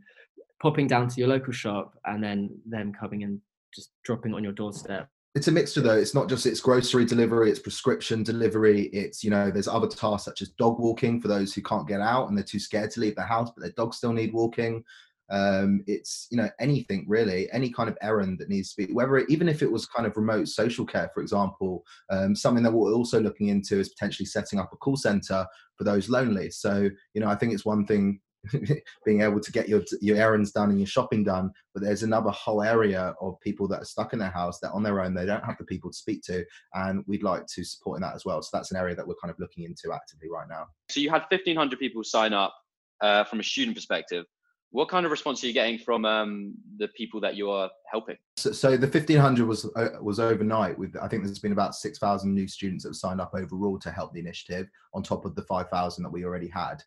popping 0.62 0.86
down 0.86 1.08
to 1.08 1.20
your 1.20 1.28
local 1.28 1.52
shop 1.52 1.98
and 2.06 2.24
then 2.24 2.58
them 2.66 2.94
coming 2.98 3.22
and 3.24 3.38
just 3.74 3.90
dropping 4.02 4.32
on 4.32 4.42
your 4.42 4.52
doorstep 4.52 5.08
it's 5.34 5.48
a 5.48 5.52
mixture 5.52 5.80
though 5.80 5.96
it's 5.96 6.14
not 6.14 6.28
just 6.28 6.46
it's 6.46 6.60
grocery 6.60 7.04
delivery 7.04 7.50
it's 7.50 7.58
prescription 7.58 8.22
delivery 8.22 8.82
it's 8.92 9.24
you 9.24 9.30
know 9.30 9.50
there's 9.50 9.68
other 9.68 9.88
tasks 9.88 10.24
such 10.24 10.40
as 10.40 10.50
dog 10.50 10.78
walking 10.78 11.20
for 11.20 11.28
those 11.28 11.52
who 11.52 11.62
can't 11.62 11.88
get 11.88 12.00
out 12.00 12.28
and 12.28 12.38
they're 12.38 12.44
too 12.44 12.60
scared 12.60 12.90
to 12.90 13.00
leave 13.00 13.16
the 13.16 13.22
house 13.22 13.50
but 13.54 13.62
their 13.62 13.72
dogs 13.72 13.96
still 13.96 14.12
need 14.12 14.32
walking 14.32 14.84
um, 15.30 15.82
it's 15.86 16.26
you 16.30 16.36
know 16.36 16.48
anything 16.58 17.04
really 17.08 17.50
any 17.52 17.70
kind 17.70 17.88
of 17.88 17.96
errand 18.02 18.38
that 18.38 18.48
needs 18.48 18.74
to 18.74 18.86
be 18.86 18.92
whether 18.92 19.16
it, 19.18 19.30
even 19.30 19.48
if 19.48 19.62
it 19.62 19.70
was 19.70 19.86
kind 19.86 20.06
of 20.06 20.16
remote 20.16 20.48
social 20.48 20.84
care 20.84 21.10
for 21.14 21.22
example 21.22 21.84
um, 22.10 22.34
something 22.34 22.64
that 22.64 22.72
we're 22.72 22.92
also 22.92 23.20
looking 23.20 23.48
into 23.48 23.78
is 23.78 23.90
potentially 23.90 24.26
setting 24.26 24.58
up 24.58 24.70
a 24.72 24.76
call 24.76 24.96
center 24.96 25.46
for 25.76 25.84
those 25.84 26.08
lonely. 26.08 26.50
So 26.50 26.88
you 27.14 27.20
know 27.20 27.28
i 27.28 27.34
think 27.34 27.52
it's 27.52 27.64
one 27.64 27.86
thing 27.86 28.20
being 29.04 29.20
able 29.20 29.40
to 29.40 29.52
get 29.52 29.68
your 29.68 29.82
your 30.00 30.16
errands 30.16 30.52
done 30.52 30.70
and 30.70 30.78
your 30.78 30.86
shopping 30.86 31.22
done 31.22 31.50
but 31.74 31.82
there's 31.82 32.02
another 32.02 32.30
whole 32.30 32.62
area 32.62 33.14
of 33.20 33.38
people 33.40 33.68
that 33.68 33.82
are 33.82 33.84
stuck 33.84 34.14
in 34.14 34.18
their 34.18 34.30
house 34.30 34.58
that 34.60 34.72
on 34.72 34.82
their 34.82 35.02
own 35.02 35.14
they 35.14 35.26
don't 35.26 35.44
have 35.44 35.58
the 35.58 35.64
people 35.64 35.90
to 35.90 35.96
speak 35.96 36.22
to 36.22 36.44
and 36.74 37.04
we'd 37.06 37.22
like 37.22 37.44
to 37.46 37.62
support 37.62 37.96
in 37.96 38.02
that 38.02 38.14
as 38.14 38.24
well. 38.24 38.42
So 38.42 38.48
that's 38.52 38.70
an 38.70 38.76
area 38.76 38.94
that 38.94 39.06
we're 39.06 39.14
kind 39.22 39.30
of 39.30 39.38
looking 39.38 39.64
into 39.64 39.94
actively 39.94 40.28
right 40.30 40.48
now. 40.48 40.66
So 40.88 41.00
you 41.00 41.10
had 41.10 41.22
1500 41.30 41.78
people 41.78 42.02
sign 42.02 42.32
up 42.32 42.54
uh, 43.00 43.24
from 43.24 43.40
a 43.40 43.42
student 43.42 43.76
perspective 43.76 44.24
what 44.72 44.88
kind 44.88 45.04
of 45.04 45.10
response 45.10 45.42
are 45.42 45.48
you 45.48 45.52
getting 45.52 45.78
from 45.78 46.04
um, 46.04 46.54
the 46.78 46.88
people 46.88 47.20
that 47.20 47.34
you 47.34 47.50
are 47.50 47.70
helping? 47.90 48.16
So, 48.36 48.52
so 48.52 48.76
the 48.76 48.86
1500 48.86 49.46
was 49.46 49.68
uh, 49.76 49.88
was 50.00 50.20
overnight. 50.20 50.78
With 50.78 50.96
I 51.00 51.08
think 51.08 51.24
there's 51.24 51.38
been 51.40 51.52
about 51.52 51.74
6,000 51.74 52.32
new 52.32 52.46
students 52.46 52.84
that 52.84 52.90
have 52.90 52.96
signed 52.96 53.20
up 53.20 53.32
overall 53.34 53.78
to 53.80 53.90
help 53.90 54.12
the 54.12 54.20
initiative, 54.20 54.68
on 54.94 55.02
top 55.02 55.24
of 55.24 55.34
the 55.34 55.42
5,000 55.42 56.04
that 56.04 56.10
we 56.10 56.24
already 56.24 56.48
had. 56.48 56.82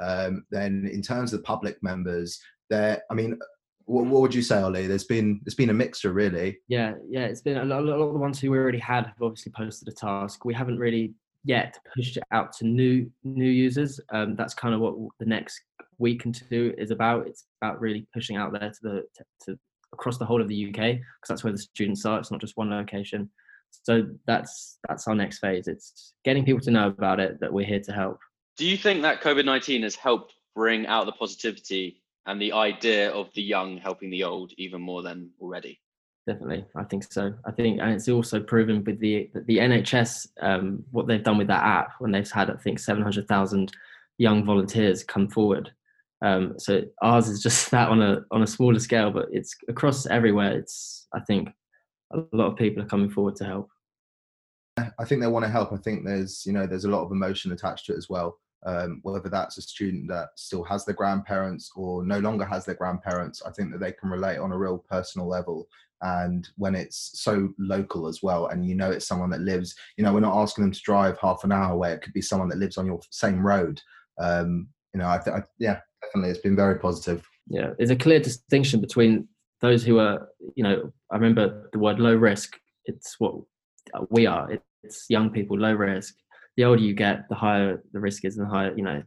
Um, 0.00 0.44
then, 0.50 0.88
in 0.92 1.02
terms 1.02 1.32
of 1.32 1.40
the 1.40 1.44
public 1.44 1.80
members, 1.82 2.40
there, 2.70 3.02
I 3.10 3.14
mean, 3.14 3.38
what, 3.84 4.06
what, 4.06 4.22
would 4.22 4.34
you 4.34 4.42
say, 4.42 4.60
Ollie? 4.60 4.86
There's 4.86 5.04
been 5.04 5.40
there's 5.44 5.54
been 5.54 5.70
a 5.70 5.74
mixture, 5.74 6.12
really. 6.12 6.58
Yeah, 6.66 6.94
yeah. 7.08 7.26
It's 7.26 7.40
been 7.40 7.58
a 7.58 7.64
lot, 7.64 7.82
a 7.82 7.84
lot 7.84 8.08
of 8.08 8.14
the 8.14 8.20
ones 8.20 8.40
who 8.40 8.50
we 8.50 8.58
already 8.58 8.78
had 8.78 9.06
have 9.06 9.22
obviously 9.22 9.52
posted 9.56 9.88
a 9.88 9.92
task. 9.92 10.44
We 10.44 10.54
haven't 10.54 10.78
really 10.78 11.14
yet 11.44 11.78
pushed 11.94 12.16
it 12.16 12.24
out 12.32 12.52
to 12.58 12.66
new 12.66 13.10
new 13.24 13.50
users. 13.50 14.00
Um, 14.12 14.36
that's 14.36 14.54
kind 14.54 14.74
of 14.74 14.80
what 14.80 14.94
the 15.18 15.26
next 15.26 15.60
week 15.98 16.24
and 16.24 16.34
two 16.34 16.74
is 16.78 16.90
about. 16.90 17.26
It's 17.26 17.44
about 17.60 17.80
really 17.80 18.06
pushing 18.12 18.36
out 18.36 18.52
there 18.52 18.70
to 18.70 18.78
the 18.82 19.04
to, 19.16 19.24
to 19.46 19.58
across 19.92 20.18
the 20.18 20.24
whole 20.24 20.40
of 20.40 20.48
the 20.48 20.68
UK 20.68 20.74
because 20.74 21.28
that's 21.28 21.44
where 21.44 21.52
the 21.52 21.58
students 21.58 22.04
are. 22.04 22.18
It's 22.18 22.30
not 22.30 22.40
just 22.40 22.56
one 22.56 22.70
location. 22.70 23.30
So 23.70 24.06
that's 24.26 24.78
that's 24.88 25.06
our 25.08 25.14
next 25.14 25.38
phase. 25.38 25.68
It's 25.68 26.14
getting 26.24 26.44
people 26.44 26.60
to 26.62 26.70
know 26.70 26.88
about 26.88 27.20
it 27.20 27.40
that 27.40 27.52
we're 27.52 27.66
here 27.66 27.80
to 27.80 27.92
help. 27.92 28.18
Do 28.56 28.66
you 28.66 28.76
think 28.76 29.02
that 29.02 29.22
COVID 29.22 29.44
nineteen 29.44 29.82
has 29.82 29.94
helped 29.94 30.34
bring 30.54 30.86
out 30.86 31.06
the 31.06 31.12
positivity 31.12 32.02
and 32.26 32.40
the 32.40 32.52
idea 32.52 33.10
of 33.10 33.32
the 33.34 33.42
young 33.42 33.78
helping 33.78 34.10
the 34.10 34.24
old 34.24 34.52
even 34.58 34.80
more 34.80 35.02
than 35.02 35.30
already? 35.40 35.80
Definitely, 36.28 36.64
I 36.76 36.84
think 36.84 37.10
so. 37.10 37.34
I 37.44 37.50
think, 37.50 37.80
and 37.80 37.90
it's 37.90 38.08
also 38.08 38.38
proven 38.38 38.84
with 38.84 39.00
the 39.00 39.30
the 39.46 39.58
NHS 39.58 40.28
um, 40.40 40.84
what 40.92 41.08
they've 41.08 41.22
done 41.22 41.38
with 41.38 41.48
that 41.48 41.64
app 41.64 41.94
when 41.98 42.12
they've 42.12 42.30
had 42.30 42.50
I 42.50 42.56
think 42.56 42.78
seven 42.78 43.02
hundred 43.02 43.26
thousand 43.26 43.72
young 44.18 44.44
volunteers 44.44 45.02
come 45.02 45.28
forward 45.28 45.72
um, 46.20 46.54
so 46.58 46.82
ours 47.02 47.28
is 47.28 47.42
just 47.42 47.70
that 47.70 47.88
on 47.88 48.02
a 48.02 48.20
on 48.30 48.42
a 48.42 48.46
smaller 48.46 48.78
scale, 48.78 49.10
but 49.10 49.26
it's 49.32 49.56
across 49.68 50.06
everywhere. 50.06 50.56
It's 50.56 51.06
I 51.14 51.20
think 51.20 51.48
a 52.12 52.18
lot 52.32 52.50
of 52.52 52.56
people 52.56 52.82
are 52.82 52.88
coming 52.88 53.10
forward 53.10 53.36
to 53.36 53.44
help. 53.44 53.68
I 54.76 55.04
think 55.04 55.20
they 55.20 55.26
want 55.26 55.44
to 55.44 55.50
help. 55.50 55.72
I 55.72 55.76
think 55.76 56.04
there's 56.04 56.44
you 56.46 56.52
know 56.52 56.66
there's 56.66 56.84
a 56.84 56.90
lot 56.90 57.04
of 57.04 57.12
emotion 57.12 57.52
attached 57.52 57.86
to 57.86 57.92
it 57.92 57.98
as 57.98 58.08
well. 58.08 58.38
Um, 58.66 59.00
whether 59.02 59.28
that's 59.28 59.56
a 59.56 59.62
student 59.62 60.08
that 60.08 60.30
still 60.34 60.64
has 60.64 60.84
their 60.84 60.94
grandparents 60.94 61.70
or 61.76 62.04
no 62.04 62.18
longer 62.18 62.44
has 62.44 62.64
their 62.64 62.74
grandparents, 62.74 63.40
I 63.46 63.50
think 63.50 63.70
that 63.70 63.78
they 63.78 63.92
can 63.92 64.10
relate 64.10 64.38
on 64.38 64.52
a 64.52 64.58
real 64.58 64.78
personal 64.78 65.28
level. 65.28 65.68
And 66.02 66.48
when 66.56 66.74
it's 66.74 67.12
so 67.14 67.50
local 67.58 68.08
as 68.08 68.22
well, 68.22 68.46
and 68.46 68.66
you 68.66 68.74
know 68.74 68.90
it's 68.90 69.06
someone 69.06 69.30
that 69.30 69.40
lives, 69.40 69.74
you 69.96 70.04
know, 70.04 70.12
we're 70.12 70.20
not 70.20 70.40
asking 70.40 70.64
them 70.64 70.72
to 70.72 70.80
drive 70.82 71.18
half 71.20 71.44
an 71.44 71.52
hour 71.52 71.72
away. 71.72 71.92
It 71.92 72.02
could 72.02 72.12
be 72.12 72.22
someone 72.22 72.48
that 72.48 72.58
lives 72.58 72.78
on 72.78 72.86
your 72.86 73.00
same 73.10 73.44
road. 73.44 73.80
Um, 74.18 74.68
you 74.92 75.00
know, 75.00 75.08
I, 75.08 75.18
th- 75.18 75.36
I 75.36 75.42
yeah, 75.58 75.80
definitely, 76.02 76.30
it's 76.30 76.40
been 76.40 76.56
very 76.56 76.78
positive. 76.78 77.28
Yeah, 77.48 77.70
there's 77.78 77.90
a 77.90 77.96
clear 77.96 78.20
distinction 78.20 78.80
between 78.80 79.28
those 79.60 79.84
who 79.84 79.98
are, 79.98 80.28
you 80.54 80.62
know, 80.62 80.92
I 81.10 81.16
remember 81.16 81.68
the 81.72 81.78
word 81.78 81.98
low 81.98 82.14
risk. 82.14 82.58
It's 82.84 83.16
what 83.18 83.34
we 84.10 84.26
are. 84.26 84.58
It's 84.82 85.06
young 85.08 85.30
people, 85.30 85.58
low 85.58 85.74
risk. 85.74 86.14
The 86.58 86.64
older 86.64 86.82
you 86.82 86.92
get, 86.92 87.28
the 87.28 87.36
higher 87.36 87.80
the 87.92 88.00
risk 88.00 88.24
is, 88.24 88.36
and 88.36 88.44
the 88.44 88.50
higher, 88.50 88.74
you 88.76 88.82
know, 88.82 89.00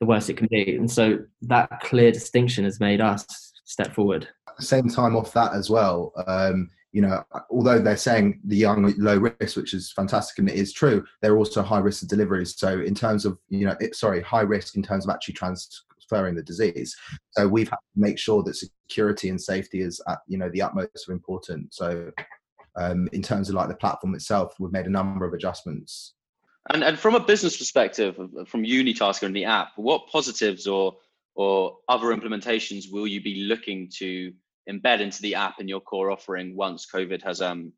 the 0.00 0.06
worse 0.06 0.30
it 0.30 0.38
can 0.38 0.48
be. 0.50 0.74
And 0.76 0.90
so 0.90 1.18
that 1.42 1.68
clear 1.82 2.10
distinction 2.10 2.64
has 2.64 2.80
made 2.80 3.02
us 3.02 3.52
step 3.66 3.94
forward. 3.94 4.26
Same 4.58 4.88
time, 4.88 5.14
off 5.14 5.34
that 5.34 5.52
as 5.52 5.68
well, 5.68 6.12
um, 6.26 6.70
you 6.92 7.02
know, 7.02 7.22
although 7.50 7.78
they're 7.78 7.96
saying 7.96 8.40
the 8.44 8.56
young 8.56 8.94
low 8.98 9.18
risk, 9.18 9.56
which 9.56 9.74
is 9.74 9.92
fantastic 9.92 10.38
and 10.38 10.48
it 10.48 10.56
is 10.56 10.72
true, 10.72 11.04
they're 11.20 11.36
also 11.36 11.62
high 11.62 11.78
risk 11.78 12.02
of 12.02 12.08
deliveries. 12.08 12.56
So 12.58 12.80
in 12.80 12.94
terms 12.94 13.26
of, 13.26 13.38
you 13.50 13.66
know, 13.66 13.76
it, 13.80 13.94
sorry, 13.94 14.22
high 14.22 14.40
risk 14.42 14.74
in 14.74 14.82
terms 14.82 15.06
of 15.06 15.10
actually 15.10 15.34
transferring 15.34 16.34
the 16.34 16.42
disease. 16.42 16.96
So 17.32 17.48
we've 17.48 17.68
had 17.68 17.76
to 17.76 18.00
make 18.00 18.18
sure 18.18 18.42
that 18.42 18.56
security 18.56 19.28
and 19.30 19.40
safety 19.40 19.80
is 19.80 20.02
at, 20.08 20.18
you 20.26 20.38
know, 20.38 20.50
the 20.50 20.62
utmost 20.62 21.08
of 21.08 21.12
importance. 21.12 21.76
So 21.76 22.10
um, 22.76 23.08
in 23.12 23.22
terms 23.22 23.48
of 23.48 23.54
like 23.54 23.68
the 23.68 23.74
platform 23.74 24.14
itself, 24.14 24.54
we've 24.58 24.72
made 24.72 24.86
a 24.86 24.90
number 24.90 25.26
of 25.26 25.32
adjustments. 25.34 26.14
And, 26.70 26.84
and 26.84 26.98
from 26.98 27.14
a 27.14 27.20
business 27.20 27.56
perspective, 27.56 28.16
from 28.46 28.62
Unitaskr 28.64 29.24
and 29.24 29.34
the 29.34 29.44
app, 29.44 29.72
what 29.76 30.08
positives 30.08 30.66
or 30.66 30.96
or 31.34 31.78
other 31.88 32.08
implementations 32.08 32.92
will 32.92 33.06
you 33.06 33.22
be 33.22 33.44
looking 33.44 33.90
to 33.98 34.32
embed 34.68 35.00
into 35.00 35.22
the 35.22 35.34
app 35.34 35.58
and 35.58 35.68
your 35.68 35.80
core 35.80 36.10
offering 36.10 36.54
once 36.54 36.86
COVID 36.92 37.22
has 37.22 37.40
um 37.40 37.72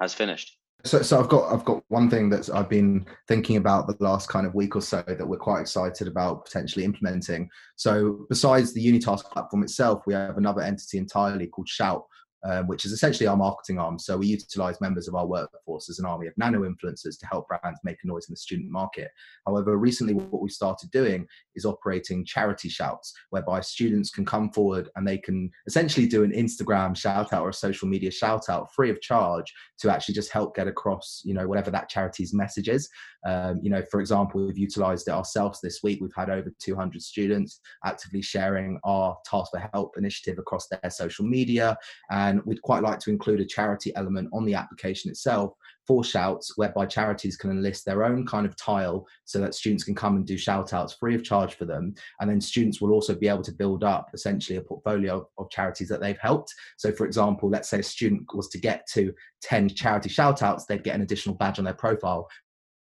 has 0.00 0.14
finished? 0.14 0.56
So, 0.84 1.02
so 1.02 1.18
I've 1.18 1.28
got 1.28 1.52
I've 1.52 1.64
got 1.64 1.82
one 1.88 2.08
thing 2.08 2.30
that 2.30 2.48
I've 2.54 2.68
been 2.68 3.04
thinking 3.26 3.56
about 3.56 3.88
the 3.88 3.96
last 3.98 4.28
kind 4.28 4.46
of 4.46 4.54
week 4.54 4.76
or 4.76 4.82
so 4.82 5.02
that 5.06 5.26
we're 5.26 5.36
quite 5.36 5.60
excited 5.60 6.06
about 6.06 6.44
potentially 6.44 6.84
implementing. 6.84 7.48
So 7.76 8.26
besides 8.28 8.72
the 8.72 8.86
Unitask 8.86 9.24
platform 9.24 9.64
itself, 9.64 10.04
we 10.06 10.14
have 10.14 10.38
another 10.38 10.62
entity 10.62 10.98
entirely 10.98 11.48
called 11.48 11.68
Shout, 11.68 12.04
um, 12.44 12.66
which 12.66 12.84
is 12.84 12.92
essentially 12.92 13.26
our 13.26 13.36
marketing 13.36 13.78
arm. 13.78 13.98
So 13.98 14.16
we 14.16 14.26
utilize 14.26 14.80
members 14.80 15.08
of 15.08 15.14
our 15.14 15.26
workforce 15.26 15.88
as 15.88 15.98
an 15.98 16.06
army 16.06 16.26
of 16.26 16.34
nano 16.36 16.60
influencers 16.60 17.18
to 17.18 17.26
help 17.26 17.48
brands 17.48 17.80
make 17.84 17.98
a 18.02 18.06
noise 18.06 18.28
in 18.28 18.32
the 18.32 18.38
student 18.38 18.70
market. 18.70 19.10
However, 19.46 19.76
recently 19.76 20.14
what 20.14 20.42
we 20.42 20.48
started 20.48 20.90
doing 20.90 21.26
is 21.54 21.64
operating 21.64 22.24
charity 22.24 22.68
shouts, 22.68 23.12
whereby 23.30 23.60
students 23.60 24.10
can 24.10 24.24
come 24.24 24.50
forward 24.50 24.88
and 24.96 25.06
they 25.06 25.18
can 25.18 25.50
essentially 25.66 26.06
do 26.06 26.22
an 26.22 26.32
Instagram 26.32 26.96
shout 26.96 27.32
out 27.32 27.42
or 27.42 27.48
a 27.48 27.54
social 27.54 27.88
media 27.88 28.10
shout 28.10 28.48
out 28.48 28.72
free 28.74 28.90
of 28.90 29.00
charge 29.00 29.52
to 29.78 29.90
actually 29.90 30.14
just 30.14 30.32
help 30.32 30.54
get 30.54 30.68
across, 30.68 31.22
you 31.24 31.34
know, 31.34 31.46
whatever 31.46 31.70
that 31.70 31.88
charity's 31.88 32.34
message 32.34 32.68
is. 32.68 32.88
Um, 33.26 33.60
you 33.62 33.70
know, 33.70 33.82
for 33.90 34.00
example, 34.00 34.46
we've 34.46 34.58
utilized 34.58 35.08
it 35.08 35.12
ourselves 35.12 35.60
this 35.60 35.82
week. 35.82 36.00
We've 36.00 36.10
had 36.16 36.30
over 36.30 36.52
200 36.60 37.02
students 37.02 37.60
actively 37.84 38.22
sharing 38.22 38.78
our 38.84 39.16
Task 39.26 39.50
for 39.50 39.68
Help 39.72 39.96
initiative 39.96 40.38
across 40.38 40.68
their 40.68 40.90
social 40.90 41.24
media. 41.24 41.76
And 42.10 42.27
we'd 42.44 42.62
quite 42.62 42.82
like 42.82 42.98
to 43.00 43.10
include 43.10 43.40
a 43.40 43.44
charity 43.44 43.94
element 43.96 44.28
on 44.32 44.44
the 44.44 44.54
application 44.54 45.10
itself 45.10 45.52
for 45.86 46.04
shouts, 46.04 46.56
whereby 46.56 46.84
charities 46.86 47.36
can 47.36 47.50
enlist 47.50 47.84
their 47.84 48.04
own 48.04 48.26
kind 48.26 48.46
of 48.46 48.56
tile 48.56 49.06
so 49.24 49.38
that 49.40 49.54
students 49.54 49.84
can 49.84 49.94
come 49.94 50.16
and 50.16 50.26
do 50.26 50.36
shout 50.36 50.72
outs 50.72 50.94
free 50.94 51.14
of 51.14 51.24
charge 51.24 51.54
for 51.54 51.64
them. 51.64 51.94
And 52.20 52.28
then 52.28 52.40
students 52.40 52.80
will 52.80 52.92
also 52.92 53.14
be 53.14 53.28
able 53.28 53.42
to 53.42 53.52
build 53.52 53.84
up 53.84 54.10
essentially 54.12 54.58
a 54.58 54.62
portfolio 54.62 55.26
of 55.38 55.50
charities 55.50 55.88
that 55.88 56.00
they've 56.00 56.18
helped. 56.18 56.54
So, 56.76 56.92
for 56.92 57.06
example, 57.06 57.48
let's 57.48 57.70
say 57.70 57.80
a 57.80 57.82
student 57.82 58.24
was 58.34 58.48
to 58.48 58.58
get 58.58 58.86
to 58.92 59.12
10 59.42 59.70
charity 59.70 60.08
shout 60.08 60.42
outs, 60.42 60.66
they'd 60.66 60.84
get 60.84 60.94
an 60.94 61.02
additional 61.02 61.36
badge 61.36 61.58
on 61.58 61.64
their 61.64 61.74
profile 61.74 62.28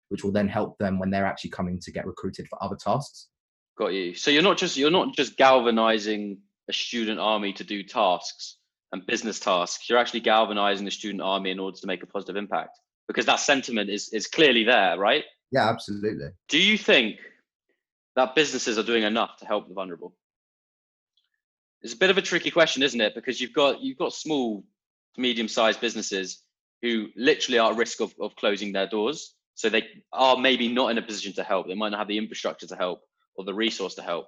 which 0.10 0.24
will 0.24 0.32
then 0.32 0.48
help 0.48 0.78
them 0.78 1.00
when 1.00 1.10
they're 1.10 1.26
actually 1.26 1.50
coming 1.50 1.80
to 1.80 1.92
get 1.92 2.06
recruited 2.06 2.48
for 2.48 2.62
other 2.64 2.76
tasks. 2.76 3.28
Got 3.78 3.94
you. 3.94 4.16
So 4.16 4.32
you're 4.32 4.44
not 4.44 4.58
just 4.58 4.78
you're 4.78 4.90
not 4.90 5.16
just 5.16 5.38
galvanizing 5.38 6.40
a 6.70 6.74
student 6.74 7.20
army 7.20 7.54
to 7.54 7.64
do 7.64 7.84
tasks 7.84 8.58
and 8.92 9.06
business 9.06 9.40
tasks. 9.40 9.90
You're 9.90 10.00
actually 10.00 10.22
galvanizing 10.22 10.86
the 10.86 10.92
student 10.92 11.22
army 11.22 11.52
in 11.52 11.60
order 11.60 11.78
to 11.78 11.88
make 11.88 12.04
a 12.04 12.08
positive 12.08 12.36
impact 12.36 12.80
because 13.08 13.26
that 13.26 13.40
sentiment 13.40 13.90
is 13.90 14.10
is 14.14 14.28
clearly 14.28 14.64
there, 14.64 14.98
right? 14.98 15.24
Yeah, 15.52 15.70
absolutely. 15.70 16.30
Do 16.50 16.62
you 16.62 16.78
think 16.78 17.18
that 18.16 18.36
businesses 18.36 18.78
are 18.78 18.84
doing 18.84 19.04
enough 19.04 19.38
to 19.38 19.46
help 19.46 19.68
the 19.68 19.74
vulnerable? 19.74 20.16
It's 21.82 21.94
a 21.94 21.98
bit 21.98 22.10
of 22.10 22.18
a 22.18 22.22
tricky 22.22 22.52
question, 22.52 22.84
isn't 22.84 23.00
it? 23.00 23.14
Because 23.16 23.40
you've 23.40 23.54
got 23.54 23.82
you've 23.82 23.98
got 23.98 24.14
small 24.14 24.64
medium-sized 25.18 25.82
businesses 25.82 26.44
who 26.82 27.08
literally 27.16 27.58
are 27.58 27.72
at 27.72 27.78
risk 27.78 28.02
of, 28.02 28.14
of 28.20 28.36
closing 28.36 28.72
their 28.72 28.88
doors 28.88 29.34
so 29.58 29.70
they 29.70 29.88
are 30.14 30.38
maybe 30.38 30.68
not 30.68 30.92
in 30.92 31.00
a 31.00 31.02
position 31.02 31.34
to 31.34 31.44
help. 31.44 31.68
They 31.68 31.74
might 31.74 31.90
not 31.90 31.98
have 31.98 32.08
the 32.08 32.20
infrastructure 32.20 32.68
to 32.68 32.76
help 32.76 33.02
or 33.36 33.44
the 33.44 33.56
resource 33.56 33.96
to 33.96 34.04
help. 34.04 34.28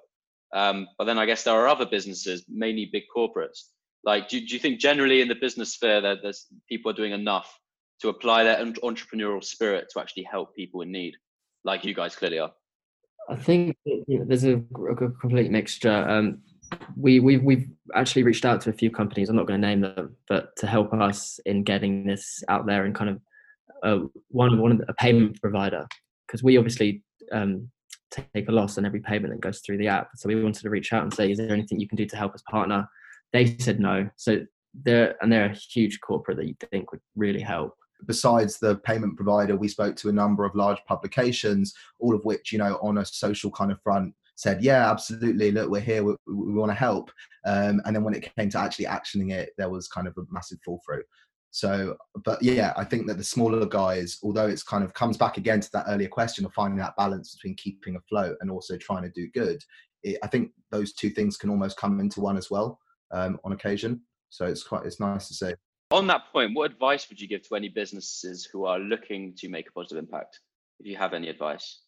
Um, 0.52 0.88
but 0.98 1.04
then 1.04 1.18
I 1.18 1.26
guess 1.26 1.44
there 1.44 1.54
are 1.54 1.68
other 1.68 1.86
businesses, 1.86 2.44
mainly 2.48 2.90
big 2.92 3.04
corporates. 3.16 3.68
Like, 4.04 4.28
do, 4.28 4.40
do 4.40 4.54
you 4.54 4.58
think 4.58 4.80
generally 4.80 5.20
in 5.20 5.28
the 5.28 5.34
business 5.34 5.74
sphere 5.74 6.00
that 6.00 6.18
there's 6.22 6.46
people 6.68 6.90
are 6.90 6.94
doing 6.94 7.12
enough 7.12 7.58
to 8.00 8.08
apply 8.08 8.44
their 8.44 8.64
entrepreneurial 8.64 9.44
spirit 9.44 9.88
to 9.92 10.00
actually 10.00 10.22
help 10.22 10.54
people 10.54 10.80
in 10.80 10.90
need, 10.90 11.14
like 11.64 11.84
you 11.84 11.94
guys 11.94 12.16
clearly 12.16 12.38
are? 12.38 12.52
I 13.28 13.36
think 13.36 13.76
there's 14.08 14.44
a, 14.44 14.62
complete 15.20 15.50
mixture. 15.50 16.08
Um, 16.08 16.40
we 16.96 17.20
we've 17.20 17.42
we've 17.42 17.68
actually 17.94 18.22
reached 18.22 18.44
out 18.44 18.60
to 18.62 18.70
a 18.70 18.72
few 18.72 18.90
companies. 18.90 19.28
I'm 19.28 19.36
not 19.36 19.46
going 19.46 19.60
to 19.60 19.66
name 19.66 19.80
them, 19.80 20.16
but 20.28 20.56
to 20.56 20.66
help 20.66 20.92
us 20.94 21.38
in 21.44 21.62
getting 21.62 22.06
this 22.06 22.42
out 22.48 22.66
there 22.66 22.84
and 22.84 22.94
kind 22.94 23.10
of 23.10 23.20
uh, 23.82 24.06
one 24.28 24.58
one 24.58 24.72
of 24.72 24.78
the, 24.78 24.84
a 24.88 24.94
payment 24.94 25.40
provider 25.40 25.86
because 26.26 26.42
we 26.42 26.56
obviously 26.56 27.02
um, 27.32 27.68
take 28.10 28.48
a 28.48 28.52
loss 28.52 28.78
on 28.78 28.84
every 28.84 29.00
payment 29.00 29.32
that 29.32 29.40
goes 29.40 29.60
through 29.60 29.78
the 29.78 29.88
app. 29.88 30.10
So 30.16 30.28
we 30.28 30.42
wanted 30.42 30.62
to 30.62 30.70
reach 30.70 30.92
out 30.92 31.02
and 31.02 31.12
say, 31.12 31.30
is 31.30 31.38
there 31.38 31.52
anything 31.52 31.80
you 31.80 31.88
can 31.88 31.96
do 31.96 32.06
to 32.06 32.16
help 32.16 32.34
us 32.34 32.42
partner? 32.50 32.88
They 33.32 33.56
said 33.58 33.80
no. 33.80 34.08
So 34.16 34.40
they're 34.74 35.16
and 35.22 35.32
they're 35.32 35.46
a 35.46 35.54
huge 35.54 36.00
corporate 36.00 36.36
that 36.38 36.48
you 36.48 36.54
think 36.70 36.92
would 36.92 37.00
really 37.16 37.40
help. 37.40 37.74
Besides 38.06 38.58
the 38.58 38.76
payment 38.76 39.16
provider, 39.16 39.56
we 39.56 39.68
spoke 39.68 39.94
to 39.96 40.08
a 40.08 40.12
number 40.12 40.44
of 40.44 40.54
large 40.54 40.78
publications, 40.86 41.74
all 41.98 42.14
of 42.14 42.24
which, 42.24 42.50
you 42.50 42.58
know, 42.58 42.78
on 42.82 42.98
a 42.98 43.04
social 43.04 43.50
kind 43.50 43.70
of 43.70 43.80
front 43.82 44.14
said, 44.36 44.62
yeah, 44.64 44.90
absolutely. 44.90 45.52
Look, 45.52 45.70
we're 45.70 45.80
here. 45.80 46.02
We, 46.02 46.14
we 46.26 46.54
want 46.54 46.70
to 46.70 46.76
help. 46.76 47.10
Um, 47.44 47.82
and 47.84 47.94
then 47.94 48.02
when 48.02 48.14
it 48.14 48.34
came 48.36 48.48
to 48.50 48.58
actually 48.58 48.86
actioning 48.86 49.32
it, 49.32 49.50
there 49.58 49.68
was 49.68 49.86
kind 49.86 50.06
of 50.06 50.16
a 50.16 50.22
massive 50.30 50.58
fall 50.64 50.80
through. 50.86 51.02
So, 51.50 51.96
but 52.24 52.42
yeah, 52.42 52.72
I 52.76 52.84
think 52.84 53.06
that 53.08 53.18
the 53.18 53.24
smaller 53.24 53.66
guys, 53.66 54.18
although 54.22 54.46
it's 54.46 54.62
kind 54.62 54.82
of 54.82 54.94
comes 54.94 55.18
back 55.18 55.36
again 55.36 55.60
to 55.60 55.70
that 55.72 55.86
earlier 55.88 56.08
question 56.08 56.46
of 56.46 56.54
finding 56.54 56.78
that 56.78 56.96
balance 56.96 57.34
between 57.34 57.56
keeping 57.56 57.96
afloat 57.96 58.36
and 58.40 58.50
also 58.50 58.78
trying 58.78 59.02
to 59.02 59.10
do 59.10 59.28
good, 59.34 59.62
it, 60.04 60.18
I 60.22 60.28
think 60.28 60.52
those 60.70 60.94
two 60.94 61.10
things 61.10 61.36
can 61.36 61.50
almost 61.50 61.76
come 61.76 62.00
into 62.00 62.20
one 62.20 62.38
as 62.38 62.50
well 62.50 62.78
um, 63.12 63.38
on 63.44 63.52
occasion. 63.52 64.00
So 64.30 64.46
it's 64.46 64.62
quite 64.62 64.86
it's 64.86 65.00
nice 65.00 65.28
to 65.28 65.34
see. 65.34 65.52
On 65.90 66.06
that 66.06 66.32
point, 66.32 66.54
what 66.54 66.70
advice 66.70 67.08
would 67.08 67.20
you 67.20 67.26
give 67.26 67.46
to 67.48 67.56
any 67.56 67.68
businesses 67.68 68.48
who 68.50 68.64
are 68.64 68.78
looking 68.78 69.34
to 69.38 69.48
make 69.48 69.68
a 69.68 69.72
positive 69.72 69.98
impact? 69.98 70.38
If 70.78 70.86
you 70.86 70.96
have 70.96 71.14
any 71.14 71.28
advice, 71.28 71.80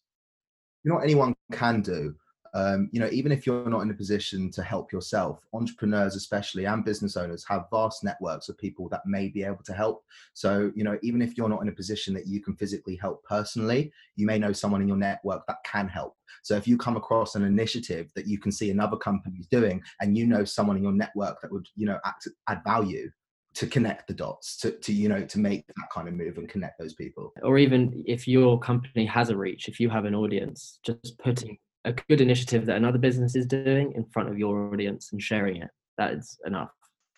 you 0.83 0.89
know 0.89 0.95
what 0.95 1.05
anyone 1.05 1.33
can 1.51 1.81
do 1.81 2.15
um, 2.53 2.89
you 2.91 2.99
know, 2.99 3.09
even 3.11 3.31
if 3.31 3.47
you're 3.47 3.69
not 3.69 3.81
in 3.81 3.89
a 3.89 3.95
position 3.95 4.51
to 4.51 4.61
help 4.61 4.91
yourself, 4.91 5.39
entrepreneurs, 5.53 6.15
especially 6.15 6.65
and 6.65 6.85
business 6.85 7.17
owners, 7.17 7.43
have 7.47 7.65
vast 7.71 8.03
networks 8.03 8.47
of 8.47 8.57
people 8.57 8.87
that 8.89 9.01
may 9.05 9.27
be 9.27 9.43
able 9.43 9.63
to 9.65 9.73
help. 9.73 10.03
So, 10.33 10.71
you 10.75 10.83
know, 10.83 10.99
even 11.01 11.21
if 11.21 11.35
you're 11.35 11.49
not 11.49 11.63
in 11.63 11.69
a 11.69 11.73
position 11.73 12.13
that 12.13 12.27
you 12.27 12.41
can 12.41 12.55
physically 12.55 12.95
help 12.95 13.23
personally, 13.23 13.91
you 14.15 14.27
may 14.27 14.37
know 14.37 14.53
someone 14.53 14.81
in 14.81 14.87
your 14.87 14.97
network 14.97 15.45
that 15.47 15.57
can 15.65 15.87
help. 15.87 16.15
So, 16.43 16.55
if 16.55 16.67
you 16.67 16.77
come 16.77 16.95
across 16.95 17.35
an 17.35 17.43
initiative 17.43 18.11
that 18.15 18.27
you 18.27 18.39
can 18.39 18.51
see 18.51 18.69
another 18.69 18.97
company 18.97 19.37
is 19.39 19.47
doing, 19.47 19.81
and 20.01 20.17
you 20.17 20.27
know 20.27 20.43
someone 20.43 20.77
in 20.77 20.83
your 20.83 20.91
network 20.91 21.41
that 21.41 21.51
would, 21.51 21.67
you 21.75 21.87
know, 21.87 21.99
act, 22.05 22.27
add 22.47 22.61
value, 22.63 23.09
to 23.55 23.67
connect 23.67 24.07
the 24.07 24.13
dots 24.13 24.57
to, 24.57 24.71
to 24.71 24.91
you 24.91 25.07
know 25.07 25.23
to 25.23 25.39
make 25.39 25.65
that 25.67 25.89
kind 25.93 26.07
of 26.07 26.13
move 26.13 26.37
and 26.37 26.49
connect 26.49 26.79
those 26.79 26.93
people 26.93 27.33
or 27.43 27.57
even 27.57 28.03
if 28.07 28.27
your 28.27 28.59
company 28.59 29.05
has 29.05 29.29
a 29.29 29.37
reach 29.37 29.67
if 29.67 29.79
you 29.79 29.89
have 29.89 30.05
an 30.05 30.15
audience 30.15 30.79
just 30.83 31.17
putting 31.19 31.57
a 31.85 31.93
good 31.93 32.21
initiative 32.21 32.65
that 32.65 32.77
another 32.77 32.97
business 32.97 33.35
is 33.35 33.45
doing 33.45 33.93
in 33.93 34.05
front 34.05 34.29
of 34.29 34.37
your 34.37 34.71
audience 34.71 35.11
and 35.11 35.21
sharing 35.21 35.61
it. 35.61 35.69
That 35.97 36.13
is 36.13 36.39
enough. 36.45 36.71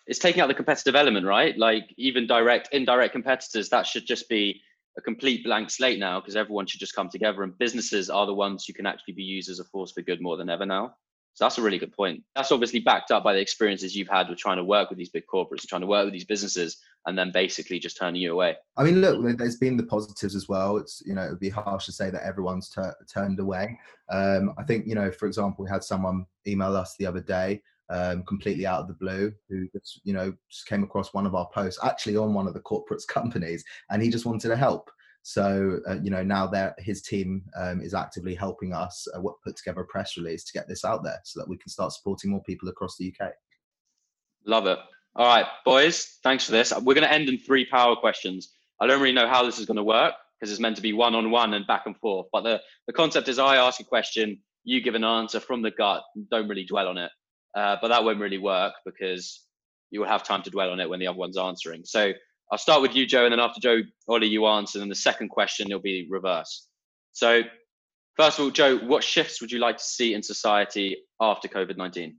It's 0.06 0.18
taking 0.18 0.40
out 0.40 0.48
the 0.48 0.54
competitive 0.54 0.94
element, 0.94 1.26
right? 1.26 1.56
Like 1.56 1.92
even 1.96 2.26
direct, 2.26 2.68
indirect 2.72 3.12
competitors, 3.12 3.68
that 3.70 3.86
should 3.86 4.06
just 4.06 4.28
be 4.28 4.60
a 4.96 5.00
complete 5.00 5.44
blank 5.44 5.70
slate 5.70 5.98
now 5.98 6.20
because 6.20 6.36
everyone 6.36 6.66
should 6.66 6.80
just 6.80 6.94
come 6.94 7.08
together 7.08 7.42
and 7.42 7.56
businesses 7.58 8.08
are 8.08 8.26
the 8.26 8.34
ones 8.34 8.64
who 8.64 8.72
can 8.72 8.86
actually 8.86 9.14
be 9.14 9.22
used 9.22 9.50
as 9.50 9.58
a 9.58 9.64
force 9.64 9.92
for 9.92 10.02
good 10.02 10.22
more 10.22 10.36
than 10.36 10.48
ever 10.48 10.64
now. 10.64 10.94
So 11.36 11.44
that's 11.44 11.58
a 11.58 11.62
really 11.62 11.76
good 11.76 11.92
point. 11.92 12.22
That's 12.34 12.50
obviously 12.50 12.80
backed 12.80 13.10
up 13.10 13.22
by 13.22 13.34
the 13.34 13.40
experiences 13.40 13.94
you've 13.94 14.08
had 14.08 14.30
with 14.30 14.38
trying 14.38 14.56
to 14.56 14.64
work 14.64 14.88
with 14.88 14.96
these 14.96 15.10
big 15.10 15.24
corporates, 15.30 15.66
trying 15.66 15.82
to 15.82 15.86
work 15.86 16.06
with 16.06 16.14
these 16.14 16.24
businesses, 16.24 16.78
and 17.04 17.16
then 17.16 17.30
basically 17.30 17.78
just 17.78 17.98
turning 17.98 18.22
you 18.22 18.32
away. 18.32 18.56
I 18.78 18.84
mean, 18.84 19.02
look, 19.02 19.36
there's 19.36 19.58
been 19.58 19.76
the 19.76 19.82
positives 19.82 20.34
as 20.34 20.48
well. 20.48 20.78
It's 20.78 21.02
you 21.04 21.14
know 21.14 21.20
it 21.20 21.28
would 21.28 21.38
be 21.38 21.50
harsh 21.50 21.84
to 21.84 21.92
say 21.92 22.08
that 22.08 22.22
everyone's 22.22 22.70
tur- 22.70 22.96
turned 23.12 23.38
away. 23.38 23.78
Um, 24.10 24.54
I 24.56 24.62
think 24.62 24.86
you 24.86 24.94
know, 24.94 25.12
for 25.12 25.26
example, 25.26 25.62
we 25.62 25.70
had 25.70 25.84
someone 25.84 26.24
email 26.46 26.74
us 26.74 26.96
the 26.98 27.04
other 27.04 27.20
day, 27.20 27.60
um, 27.90 28.22
completely 28.22 28.64
out 28.64 28.80
of 28.80 28.88
the 28.88 28.94
blue, 28.94 29.30
who 29.50 29.68
just 29.74 30.00
you 30.04 30.14
know 30.14 30.32
just 30.50 30.66
came 30.66 30.84
across 30.84 31.12
one 31.12 31.26
of 31.26 31.34
our 31.34 31.50
posts, 31.52 31.84
actually 31.84 32.16
on 32.16 32.32
one 32.32 32.46
of 32.46 32.54
the 32.54 32.60
corporates 32.60 33.06
companies, 33.08 33.62
and 33.90 34.02
he 34.02 34.08
just 34.08 34.24
wanted 34.24 34.48
to 34.48 34.56
help. 34.56 34.90
So 35.28 35.80
uh, 35.88 35.96
you 36.04 36.10
know 36.10 36.22
now 36.22 36.46
that 36.46 36.78
his 36.78 37.02
team 37.02 37.42
um, 37.56 37.80
is 37.80 37.94
actively 37.94 38.32
helping 38.32 38.72
us 38.72 39.08
uh, 39.12 39.20
put 39.42 39.56
together 39.56 39.80
a 39.80 39.86
press 39.86 40.16
release 40.16 40.44
to 40.44 40.52
get 40.52 40.68
this 40.68 40.84
out 40.84 41.02
there, 41.02 41.20
so 41.24 41.40
that 41.40 41.48
we 41.48 41.58
can 41.58 41.68
start 41.68 41.92
supporting 41.92 42.30
more 42.30 42.44
people 42.44 42.68
across 42.68 42.96
the 42.96 43.12
UK. 43.12 43.32
Love 44.46 44.68
it. 44.68 44.78
All 45.16 45.26
right, 45.26 45.46
boys, 45.64 46.20
thanks 46.22 46.44
for 46.44 46.52
this. 46.52 46.72
We're 46.72 46.94
going 46.94 47.08
to 47.08 47.12
end 47.12 47.28
in 47.28 47.38
three 47.38 47.66
power 47.66 47.96
questions. 47.96 48.52
I 48.80 48.86
don't 48.86 49.00
really 49.00 49.16
know 49.16 49.26
how 49.26 49.44
this 49.44 49.58
is 49.58 49.66
going 49.66 49.78
to 49.78 49.82
work 49.82 50.14
because 50.38 50.52
it's 50.52 50.60
meant 50.60 50.76
to 50.76 50.82
be 50.82 50.92
one 50.92 51.16
on 51.16 51.32
one 51.32 51.54
and 51.54 51.66
back 51.66 51.86
and 51.86 51.96
forth. 51.96 52.28
But 52.32 52.42
the, 52.42 52.60
the 52.86 52.92
concept 52.92 53.26
is 53.26 53.40
I 53.40 53.56
ask 53.56 53.80
a 53.80 53.84
question, 53.84 54.38
you 54.62 54.80
give 54.80 54.94
an 54.94 55.02
answer 55.02 55.40
from 55.40 55.60
the 55.60 55.72
gut, 55.72 56.04
don't 56.30 56.46
really 56.46 56.66
dwell 56.66 56.86
on 56.86 56.98
it. 56.98 57.10
Uh, 57.56 57.78
but 57.82 57.88
that 57.88 58.04
won't 58.04 58.20
really 58.20 58.38
work 58.38 58.74
because 58.84 59.42
you 59.90 59.98
will 59.98 60.06
have 60.06 60.22
time 60.22 60.42
to 60.44 60.50
dwell 60.50 60.70
on 60.70 60.78
it 60.78 60.88
when 60.88 61.00
the 61.00 61.08
other 61.08 61.18
one's 61.18 61.36
answering. 61.36 61.82
So 61.84 62.12
I'll 62.50 62.58
start 62.58 62.82
with 62.82 62.94
you, 62.94 63.06
Joe, 63.06 63.24
and 63.24 63.32
then 63.32 63.40
after 63.40 63.60
Joe, 63.60 63.80
Ollie, 64.08 64.28
you 64.28 64.46
answer, 64.46 64.80
and 64.80 64.90
the 64.90 64.94
second 64.94 65.28
question 65.28 65.68
will 65.70 65.80
be 65.80 66.06
reverse. 66.08 66.68
So, 67.12 67.42
first 68.16 68.38
of 68.38 68.44
all, 68.44 68.50
Joe, 68.50 68.78
what 68.78 69.02
shifts 69.02 69.40
would 69.40 69.50
you 69.50 69.58
like 69.58 69.78
to 69.78 69.84
see 69.84 70.14
in 70.14 70.22
society 70.22 70.98
after 71.20 71.48
COVID 71.48 71.76
nineteen? 71.76 72.18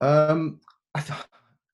Um, 0.00 0.60
I 0.94 1.02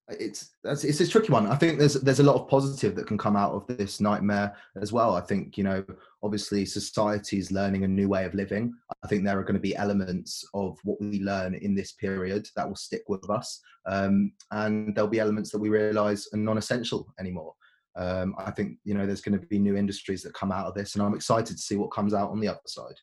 it's 0.09 0.51
it's 0.65 1.01
a 1.01 1.09
tricky 1.09 1.33
one. 1.33 1.47
I 1.49 1.57
think 1.57 1.79
there's 1.79 1.95
there's 1.95 2.21
a 2.21 2.25
lot 2.25 2.37
of 2.37 2.49
positive 2.49 2.95
that 2.95 3.09
can 3.09 3.19
come 3.19 3.37
out 3.37 3.53
of 3.53 3.67
this 3.67 4.01
nightmare 4.01 4.57
as 4.81 4.93
well. 4.93 5.17
I 5.17 5.21
think 5.21 5.59
you 5.59 5.65
know, 5.65 5.85
obviously, 6.23 6.65
society 6.65 7.39
is 7.39 7.51
learning 7.51 7.83
a 7.83 7.89
new 7.89 8.09
way 8.09 8.25
of 8.25 8.35
living. 8.35 8.73
I 9.03 9.09
think 9.09 9.25
there 9.25 9.39
are 9.39 9.43
going 9.43 9.55
to 9.55 9.61
be 9.61 9.75
elements 9.75 10.45
of 10.55 10.79
what 10.85 11.01
we 11.01 11.21
learn 11.21 11.55
in 11.55 11.75
this 11.75 11.93
period 11.93 12.49
that 12.55 12.69
will 12.69 12.77
stick 12.77 13.03
with 13.09 13.29
us, 13.31 13.61
um, 13.87 14.33
and 14.53 14.95
there'll 14.95 15.11
be 15.11 15.19
elements 15.19 15.51
that 15.51 15.59
we 15.59 15.71
realise 15.71 16.29
are 16.33 16.39
non-essential 16.39 17.13
anymore. 17.19 17.55
Um, 17.97 18.37
I 18.39 18.53
think 18.53 18.79
you 18.85 18.95
know 18.95 19.07
there's 19.07 19.23
going 19.23 19.41
to 19.41 19.47
be 19.47 19.59
new 19.59 19.77
industries 19.77 20.23
that 20.23 20.35
come 20.35 20.53
out 20.53 20.67
of 20.67 20.75
this, 20.75 20.95
and 20.95 21.03
I'm 21.03 21.15
excited 21.15 21.57
to 21.57 21.63
see 21.63 21.75
what 21.75 21.91
comes 21.91 22.15
out 22.15 22.31
on 22.31 22.39
the 22.39 22.49
other 22.49 22.61
side. 22.67 22.95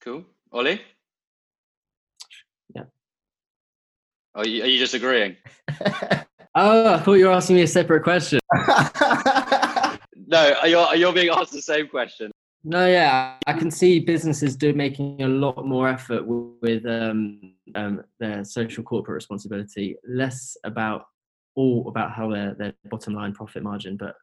Cool, 0.00 0.24
Ollie. 0.52 0.80
Yeah. 2.76 2.84
Are 4.36 4.46
you, 4.46 4.62
are 4.62 4.66
you 4.66 4.78
just 4.78 4.94
agreeing? 4.94 5.36
Oh, 6.60 6.94
I 6.94 6.98
thought 6.98 7.14
you 7.14 7.26
were 7.26 7.32
asking 7.32 7.54
me 7.54 7.62
a 7.62 7.68
separate 7.68 8.02
question. 8.02 8.40
no, 10.26 10.54
you're, 10.64 10.92
you're 10.96 11.12
being 11.12 11.28
asked 11.28 11.52
the 11.52 11.62
same 11.62 11.86
question. 11.86 12.32
No, 12.64 12.88
yeah, 12.88 13.36
I 13.46 13.52
can 13.52 13.70
see 13.70 14.00
businesses 14.00 14.56
do 14.56 14.72
making 14.72 15.22
a 15.22 15.28
lot 15.28 15.64
more 15.64 15.88
effort 15.88 16.26
with, 16.26 16.54
with 16.60 16.84
um, 16.86 17.54
um, 17.76 18.02
their 18.18 18.44
social 18.44 18.82
corporate 18.82 19.14
responsibility, 19.14 19.94
less 20.04 20.56
about 20.64 21.04
all 21.54 21.86
about 21.86 22.10
how 22.10 22.28
their, 22.28 22.54
their 22.54 22.74
bottom 22.90 23.14
line 23.14 23.32
profit 23.32 23.62
margin, 23.62 23.96
but 23.96 24.16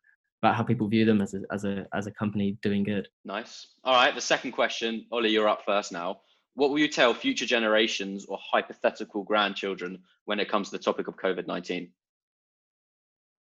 about 0.44 0.56
how 0.56 0.64
people 0.64 0.90
view 0.90 1.06
them 1.06 1.22
as 1.22 1.36
a, 1.36 1.42
as 1.54 1.64
a 1.64 1.88
as 1.94 2.06
a 2.06 2.12
company 2.12 2.58
doing 2.62 2.84
good. 2.84 3.08
Nice. 3.24 3.68
All 3.86 3.94
right. 3.94 4.14
The 4.14 4.20
second 4.20 4.52
question, 4.52 5.06
Ollie, 5.10 5.30
you're 5.30 5.48
up 5.48 5.62
first 5.66 5.94
now. 5.94 6.20
What 6.56 6.70
will 6.70 6.80
you 6.80 6.90
tell 6.90 7.14
future 7.14 7.46
generations 7.46 8.26
or 8.26 8.38
hypothetical 8.42 9.24
grandchildren 9.24 10.00
when 10.26 10.42
it 10.42 10.50
comes 10.50 10.70
to 10.70 10.78
the 10.78 10.84
topic 10.84 11.08
of 11.08 11.16
COVID 11.16 11.48
nineteen? 11.48 11.92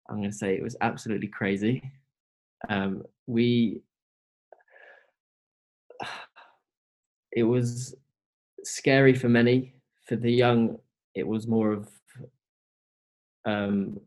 I'm 0.09 0.17
going 0.17 0.29
to 0.29 0.35
say 0.35 0.55
it 0.55 0.63
was 0.63 0.75
absolutely 0.81 1.27
crazy. 1.27 1.91
Um, 2.69 3.03
we, 3.27 3.81
it 7.31 7.43
was 7.43 7.95
scary 8.63 9.13
for 9.13 9.29
many. 9.29 9.73
For 10.07 10.15
the 10.15 10.31
young, 10.31 10.77
it 11.15 11.27
was 11.27 11.47
more 11.47 11.71
of, 11.71 11.89
um, 13.45 13.99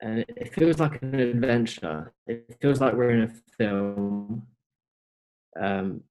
and 0.00 0.24
it 0.28 0.52
feels 0.52 0.80
like 0.80 1.00
an 1.02 1.14
adventure. 1.14 2.12
It 2.26 2.56
feels 2.60 2.80
like 2.80 2.94
we're 2.94 3.10
in 3.10 3.22
a 3.22 3.32
film. 3.56 4.46
Um, 5.60 6.02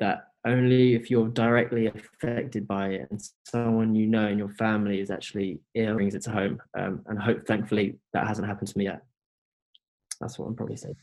that 0.00 0.29
only 0.46 0.94
if 0.94 1.10
you're 1.10 1.28
directly 1.28 1.86
affected 1.86 2.66
by 2.66 2.88
it 2.88 3.08
and 3.10 3.20
someone 3.44 3.94
you 3.94 4.06
know 4.06 4.28
in 4.28 4.38
your 4.38 4.48
family 4.50 5.00
is 5.00 5.10
actually 5.10 5.60
ill 5.74 5.94
brings 5.94 6.14
it 6.14 6.22
to 6.22 6.30
home. 6.30 6.60
Um, 6.78 7.02
and 7.06 7.18
hope, 7.18 7.46
thankfully, 7.46 7.98
that 8.12 8.26
hasn't 8.26 8.46
happened 8.46 8.68
to 8.68 8.78
me 8.78 8.84
yet. 8.84 9.02
That's 10.20 10.38
what 10.38 10.46
I'm 10.46 10.54
probably 10.54 10.76
saying. 10.76 10.96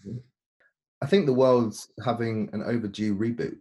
I 1.02 1.06
think 1.06 1.26
the 1.26 1.34
world's 1.34 1.92
having 2.04 2.50
an 2.54 2.64
overdue 2.64 3.16
reboot. 3.16 3.58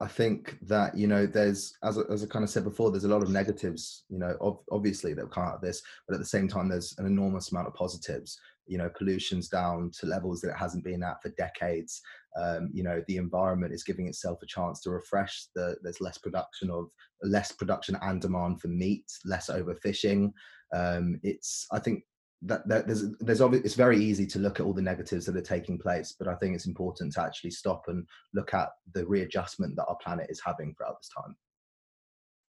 I 0.00 0.08
think 0.08 0.58
that 0.62 0.96
you 0.96 1.06
know 1.06 1.24
there's 1.24 1.74
as 1.82 1.98
as 1.98 2.24
I 2.24 2.26
kind 2.26 2.42
of 2.42 2.50
said 2.50 2.64
before, 2.64 2.90
there's 2.90 3.04
a 3.04 3.08
lot 3.08 3.22
of 3.22 3.30
negatives. 3.30 4.04
You 4.08 4.18
know, 4.18 4.36
ov- 4.40 4.64
obviously 4.70 5.14
that 5.14 5.30
come 5.30 5.44
out 5.44 5.54
of 5.56 5.60
this, 5.60 5.82
but 6.06 6.14
at 6.14 6.20
the 6.20 6.26
same 6.26 6.48
time, 6.48 6.68
there's 6.68 6.94
an 6.98 7.06
enormous 7.06 7.52
amount 7.52 7.68
of 7.68 7.74
positives. 7.74 8.38
You 8.66 8.78
know, 8.78 8.90
pollution's 8.96 9.48
down 9.48 9.90
to 10.00 10.06
levels 10.06 10.40
that 10.40 10.50
it 10.50 10.56
hasn't 10.58 10.84
been 10.84 11.02
at 11.02 11.22
for 11.22 11.30
decades. 11.30 12.00
Um, 12.40 12.70
you 12.72 12.82
know, 12.82 13.02
the 13.06 13.16
environment 13.16 13.72
is 13.72 13.84
giving 13.84 14.08
itself 14.08 14.40
a 14.42 14.46
chance 14.46 14.80
to 14.82 14.90
refresh. 14.90 15.46
The, 15.54 15.76
there's 15.82 16.00
less 16.00 16.18
production 16.18 16.70
of 16.70 16.88
less 17.22 17.52
production 17.52 17.96
and 18.02 18.20
demand 18.20 18.60
for 18.60 18.68
meat, 18.68 19.04
less 19.24 19.48
overfishing. 19.48 20.32
Um, 20.74 21.20
it's 21.22 21.66
I 21.72 21.78
think 21.78 22.02
that, 22.42 22.68
that 22.68 22.86
there's 22.86 23.04
there's 23.20 23.40
obviously 23.40 23.66
it's 23.66 23.74
very 23.74 23.98
easy 23.98 24.26
to 24.26 24.38
look 24.38 24.60
at 24.60 24.66
all 24.66 24.74
the 24.74 24.82
negatives 24.82 25.26
that 25.26 25.36
are 25.36 25.42
taking 25.42 25.78
place, 25.78 26.14
but 26.18 26.28
I 26.28 26.34
think 26.34 26.54
it's 26.54 26.66
important 26.66 27.12
to 27.14 27.22
actually 27.22 27.50
stop 27.50 27.84
and 27.88 28.06
look 28.34 28.52
at 28.54 28.68
the 28.94 29.06
readjustment 29.06 29.76
that 29.76 29.86
our 29.86 29.96
planet 30.02 30.26
is 30.28 30.42
having 30.44 30.74
throughout 30.74 30.96
this 31.00 31.10
time. 31.16 31.36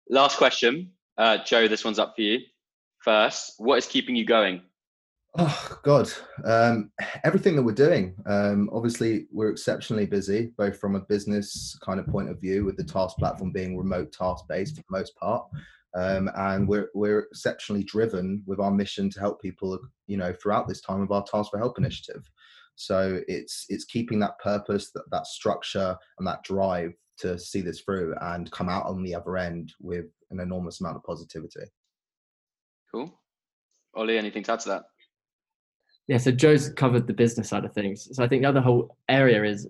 Last 0.09 0.37
question, 0.37 0.91
uh, 1.17 1.37
Joe. 1.45 1.67
This 1.67 1.85
one's 1.85 1.99
up 1.99 2.13
for 2.15 2.21
you. 2.21 2.39
First, 3.03 3.53
what 3.57 3.77
is 3.77 3.85
keeping 3.85 4.15
you 4.15 4.25
going? 4.25 4.61
Oh 5.35 5.79
God, 5.81 6.11
um, 6.45 6.91
everything 7.23 7.55
that 7.55 7.63
we're 7.63 7.73
doing. 7.73 8.15
Um, 8.27 8.69
obviously, 8.71 9.25
we're 9.31 9.49
exceptionally 9.49 10.05
busy, 10.05 10.51
both 10.57 10.79
from 10.79 10.95
a 10.95 11.01
business 11.01 11.75
kind 11.83 11.99
of 11.99 12.05
point 12.05 12.29
of 12.29 12.39
view, 12.39 12.65
with 12.65 12.77
the 12.77 12.83
task 12.83 13.17
platform 13.17 13.51
being 13.51 13.75
remote 13.75 14.11
task 14.11 14.45
based 14.47 14.75
for 14.75 14.83
the 14.87 14.97
most 14.99 15.15
part, 15.15 15.43
um, 15.95 16.29
and 16.35 16.67
we're 16.67 16.89
we're 16.93 17.21
exceptionally 17.31 17.83
driven 17.83 18.43
with 18.45 18.59
our 18.59 18.69
mission 18.69 19.09
to 19.09 19.19
help 19.19 19.41
people, 19.41 19.79
you 20.05 20.17
know, 20.17 20.33
throughout 20.33 20.67
this 20.67 20.81
time 20.81 21.01
of 21.01 21.11
our 21.11 21.23
Task 21.23 21.49
for 21.49 21.57
Help 21.57 21.79
initiative. 21.79 22.29
So 22.75 23.21
it's 23.27 23.65
it's 23.69 23.85
keeping 23.85 24.19
that 24.19 24.37
purpose, 24.37 24.91
that 24.91 25.09
that 25.11 25.25
structure, 25.25 25.97
and 26.19 26.27
that 26.27 26.43
drive 26.43 26.93
to 27.19 27.39
see 27.39 27.61
this 27.61 27.81
through 27.81 28.13
and 28.21 28.51
come 28.51 28.69
out 28.69 28.85
on 28.85 29.01
the 29.01 29.15
other 29.15 29.37
end 29.37 29.73
with 29.79 30.05
an 30.29 30.39
enormous 30.39 30.79
amount 30.79 30.97
of 30.97 31.03
positivity. 31.03 31.65
Cool. 32.91 33.19
Ollie, 33.95 34.17
anything 34.17 34.43
to 34.43 34.53
add 34.53 34.59
to 34.61 34.69
that? 34.69 34.83
Yeah, 36.07 36.17
so 36.17 36.31
Joe's 36.31 36.69
covered 36.69 37.07
the 37.07 37.13
business 37.13 37.49
side 37.49 37.63
of 37.63 37.73
things. 37.73 38.09
So 38.11 38.23
I 38.23 38.27
think 38.27 38.41
the 38.41 38.49
other 38.49 38.61
whole 38.61 38.97
area 39.07 39.43
is 39.43 39.67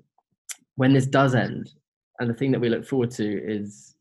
when 0.75 0.93
this 0.93 1.05
does 1.05 1.35
end, 1.35 1.71
and 2.19 2.29
the 2.29 2.33
thing 2.33 2.51
that 2.51 2.59
we 2.59 2.69
look 2.69 2.85
forward 2.85 3.11
to 3.11 3.25
is 3.25 3.95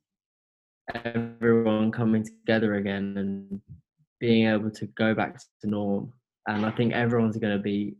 everyone 0.94 1.92
coming 1.92 2.24
together 2.24 2.74
again 2.76 3.14
and 3.16 3.60
being 4.18 4.48
able 4.48 4.70
to 4.70 4.86
go 4.86 5.14
back 5.14 5.38
to 5.60 5.68
norm. 5.68 6.12
And 6.46 6.64
I 6.64 6.70
think 6.70 6.92
everyone's 6.92 7.36
going 7.36 7.56
to 7.56 7.62
be 7.62 7.94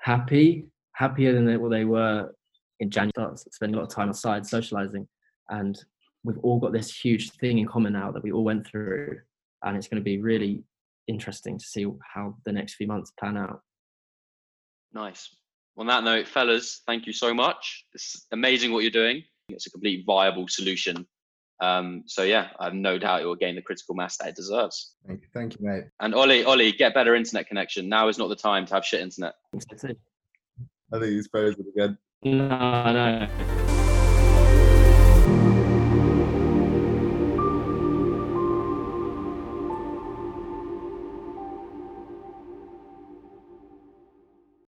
happy, 0.00 0.66
happier 0.92 1.32
than 1.32 1.60
what 1.60 1.70
they 1.70 1.84
were 1.84 2.34
in 2.80 2.90
January. 2.90 3.36
Spending 3.36 3.76
a 3.76 3.78
lot 3.78 3.88
of 3.88 3.94
time 3.94 4.08
outside, 4.08 4.46
socializing, 4.46 5.06
and 5.50 5.78
we've 6.24 6.38
all 6.38 6.58
got 6.58 6.72
this 6.72 6.94
huge 6.94 7.30
thing 7.32 7.58
in 7.58 7.66
common 7.66 7.92
now 7.92 8.10
that 8.10 8.22
we 8.22 8.32
all 8.32 8.44
went 8.44 8.66
through, 8.66 9.18
and 9.64 9.76
it's 9.76 9.88
going 9.88 10.00
to 10.00 10.04
be 10.04 10.20
really 10.20 10.64
interesting 11.08 11.58
to 11.58 11.64
see 11.64 11.86
how 12.14 12.34
the 12.46 12.52
next 12.52 12.74
few 12.74 12.86
months 12.86 13.12
plan 13.18 13.36
out. 13.36 13.60
Nice. 14.96 15.28
On 15.76 15.86
that 15.88 16.04
note, 16.04 16.26
fellas, 16.26 16.80
thank 16.86 17.06
you 17.06 17.12
so 17.12 17.34
much. 17.34 17.84
It's 17.92 18.26
amazing 18.32 18.72
what 18.72 18.80
you're 18.80 18.90
doing. 18.90 19.22
It's 19.50 19.66
a 19.66 19.70
complete 19.70 20.04
viable 20.06 20.48
solution. 20.48 21.06
Um, 21.60 22.04
so 22.06 22.22
yeah, 22.22 22.48
I 22.58 22.64
have 22.64 22.74
no 22.74 22.98
doubt 22.98 23.20
it 23.20 23.26
will 23.26 23.36
gain 23.36 23.56
the 23.56 23.62
critical 23.62 23.94
mass 23.94 24.16
that 24.16 24.28
it 24.28 24.36
deserves. 24.36 24.94
Thank 25.06 25.20
you, 25.20 25.28
thank 25.34 25.60
you, 25.60 25.66
mate. 25.66 25.84
And 26.00 26.14
Ollie, 26.14 26.44
Ollie, 26.44 26.72
get 26.72 26.94
better 26.94 27.14
internet 27.14 27.46
connection. 27.46 27.90
Now 27.90 28.08
is 28.08 28.16
not 28.16 28.30
the 28.30 28.36
time 28.36 28.64
to 28.66 28.74
have 28.74 28.86
shit 28.86 29.02
internet. 29.02 29.34
I 29.54 29.58
think 30.98 31.12
he's 31.12 31.26
frozen 31.26 31.66
again. 31.74 31.98
No, 32.22 32.48
no. 32.48 33.55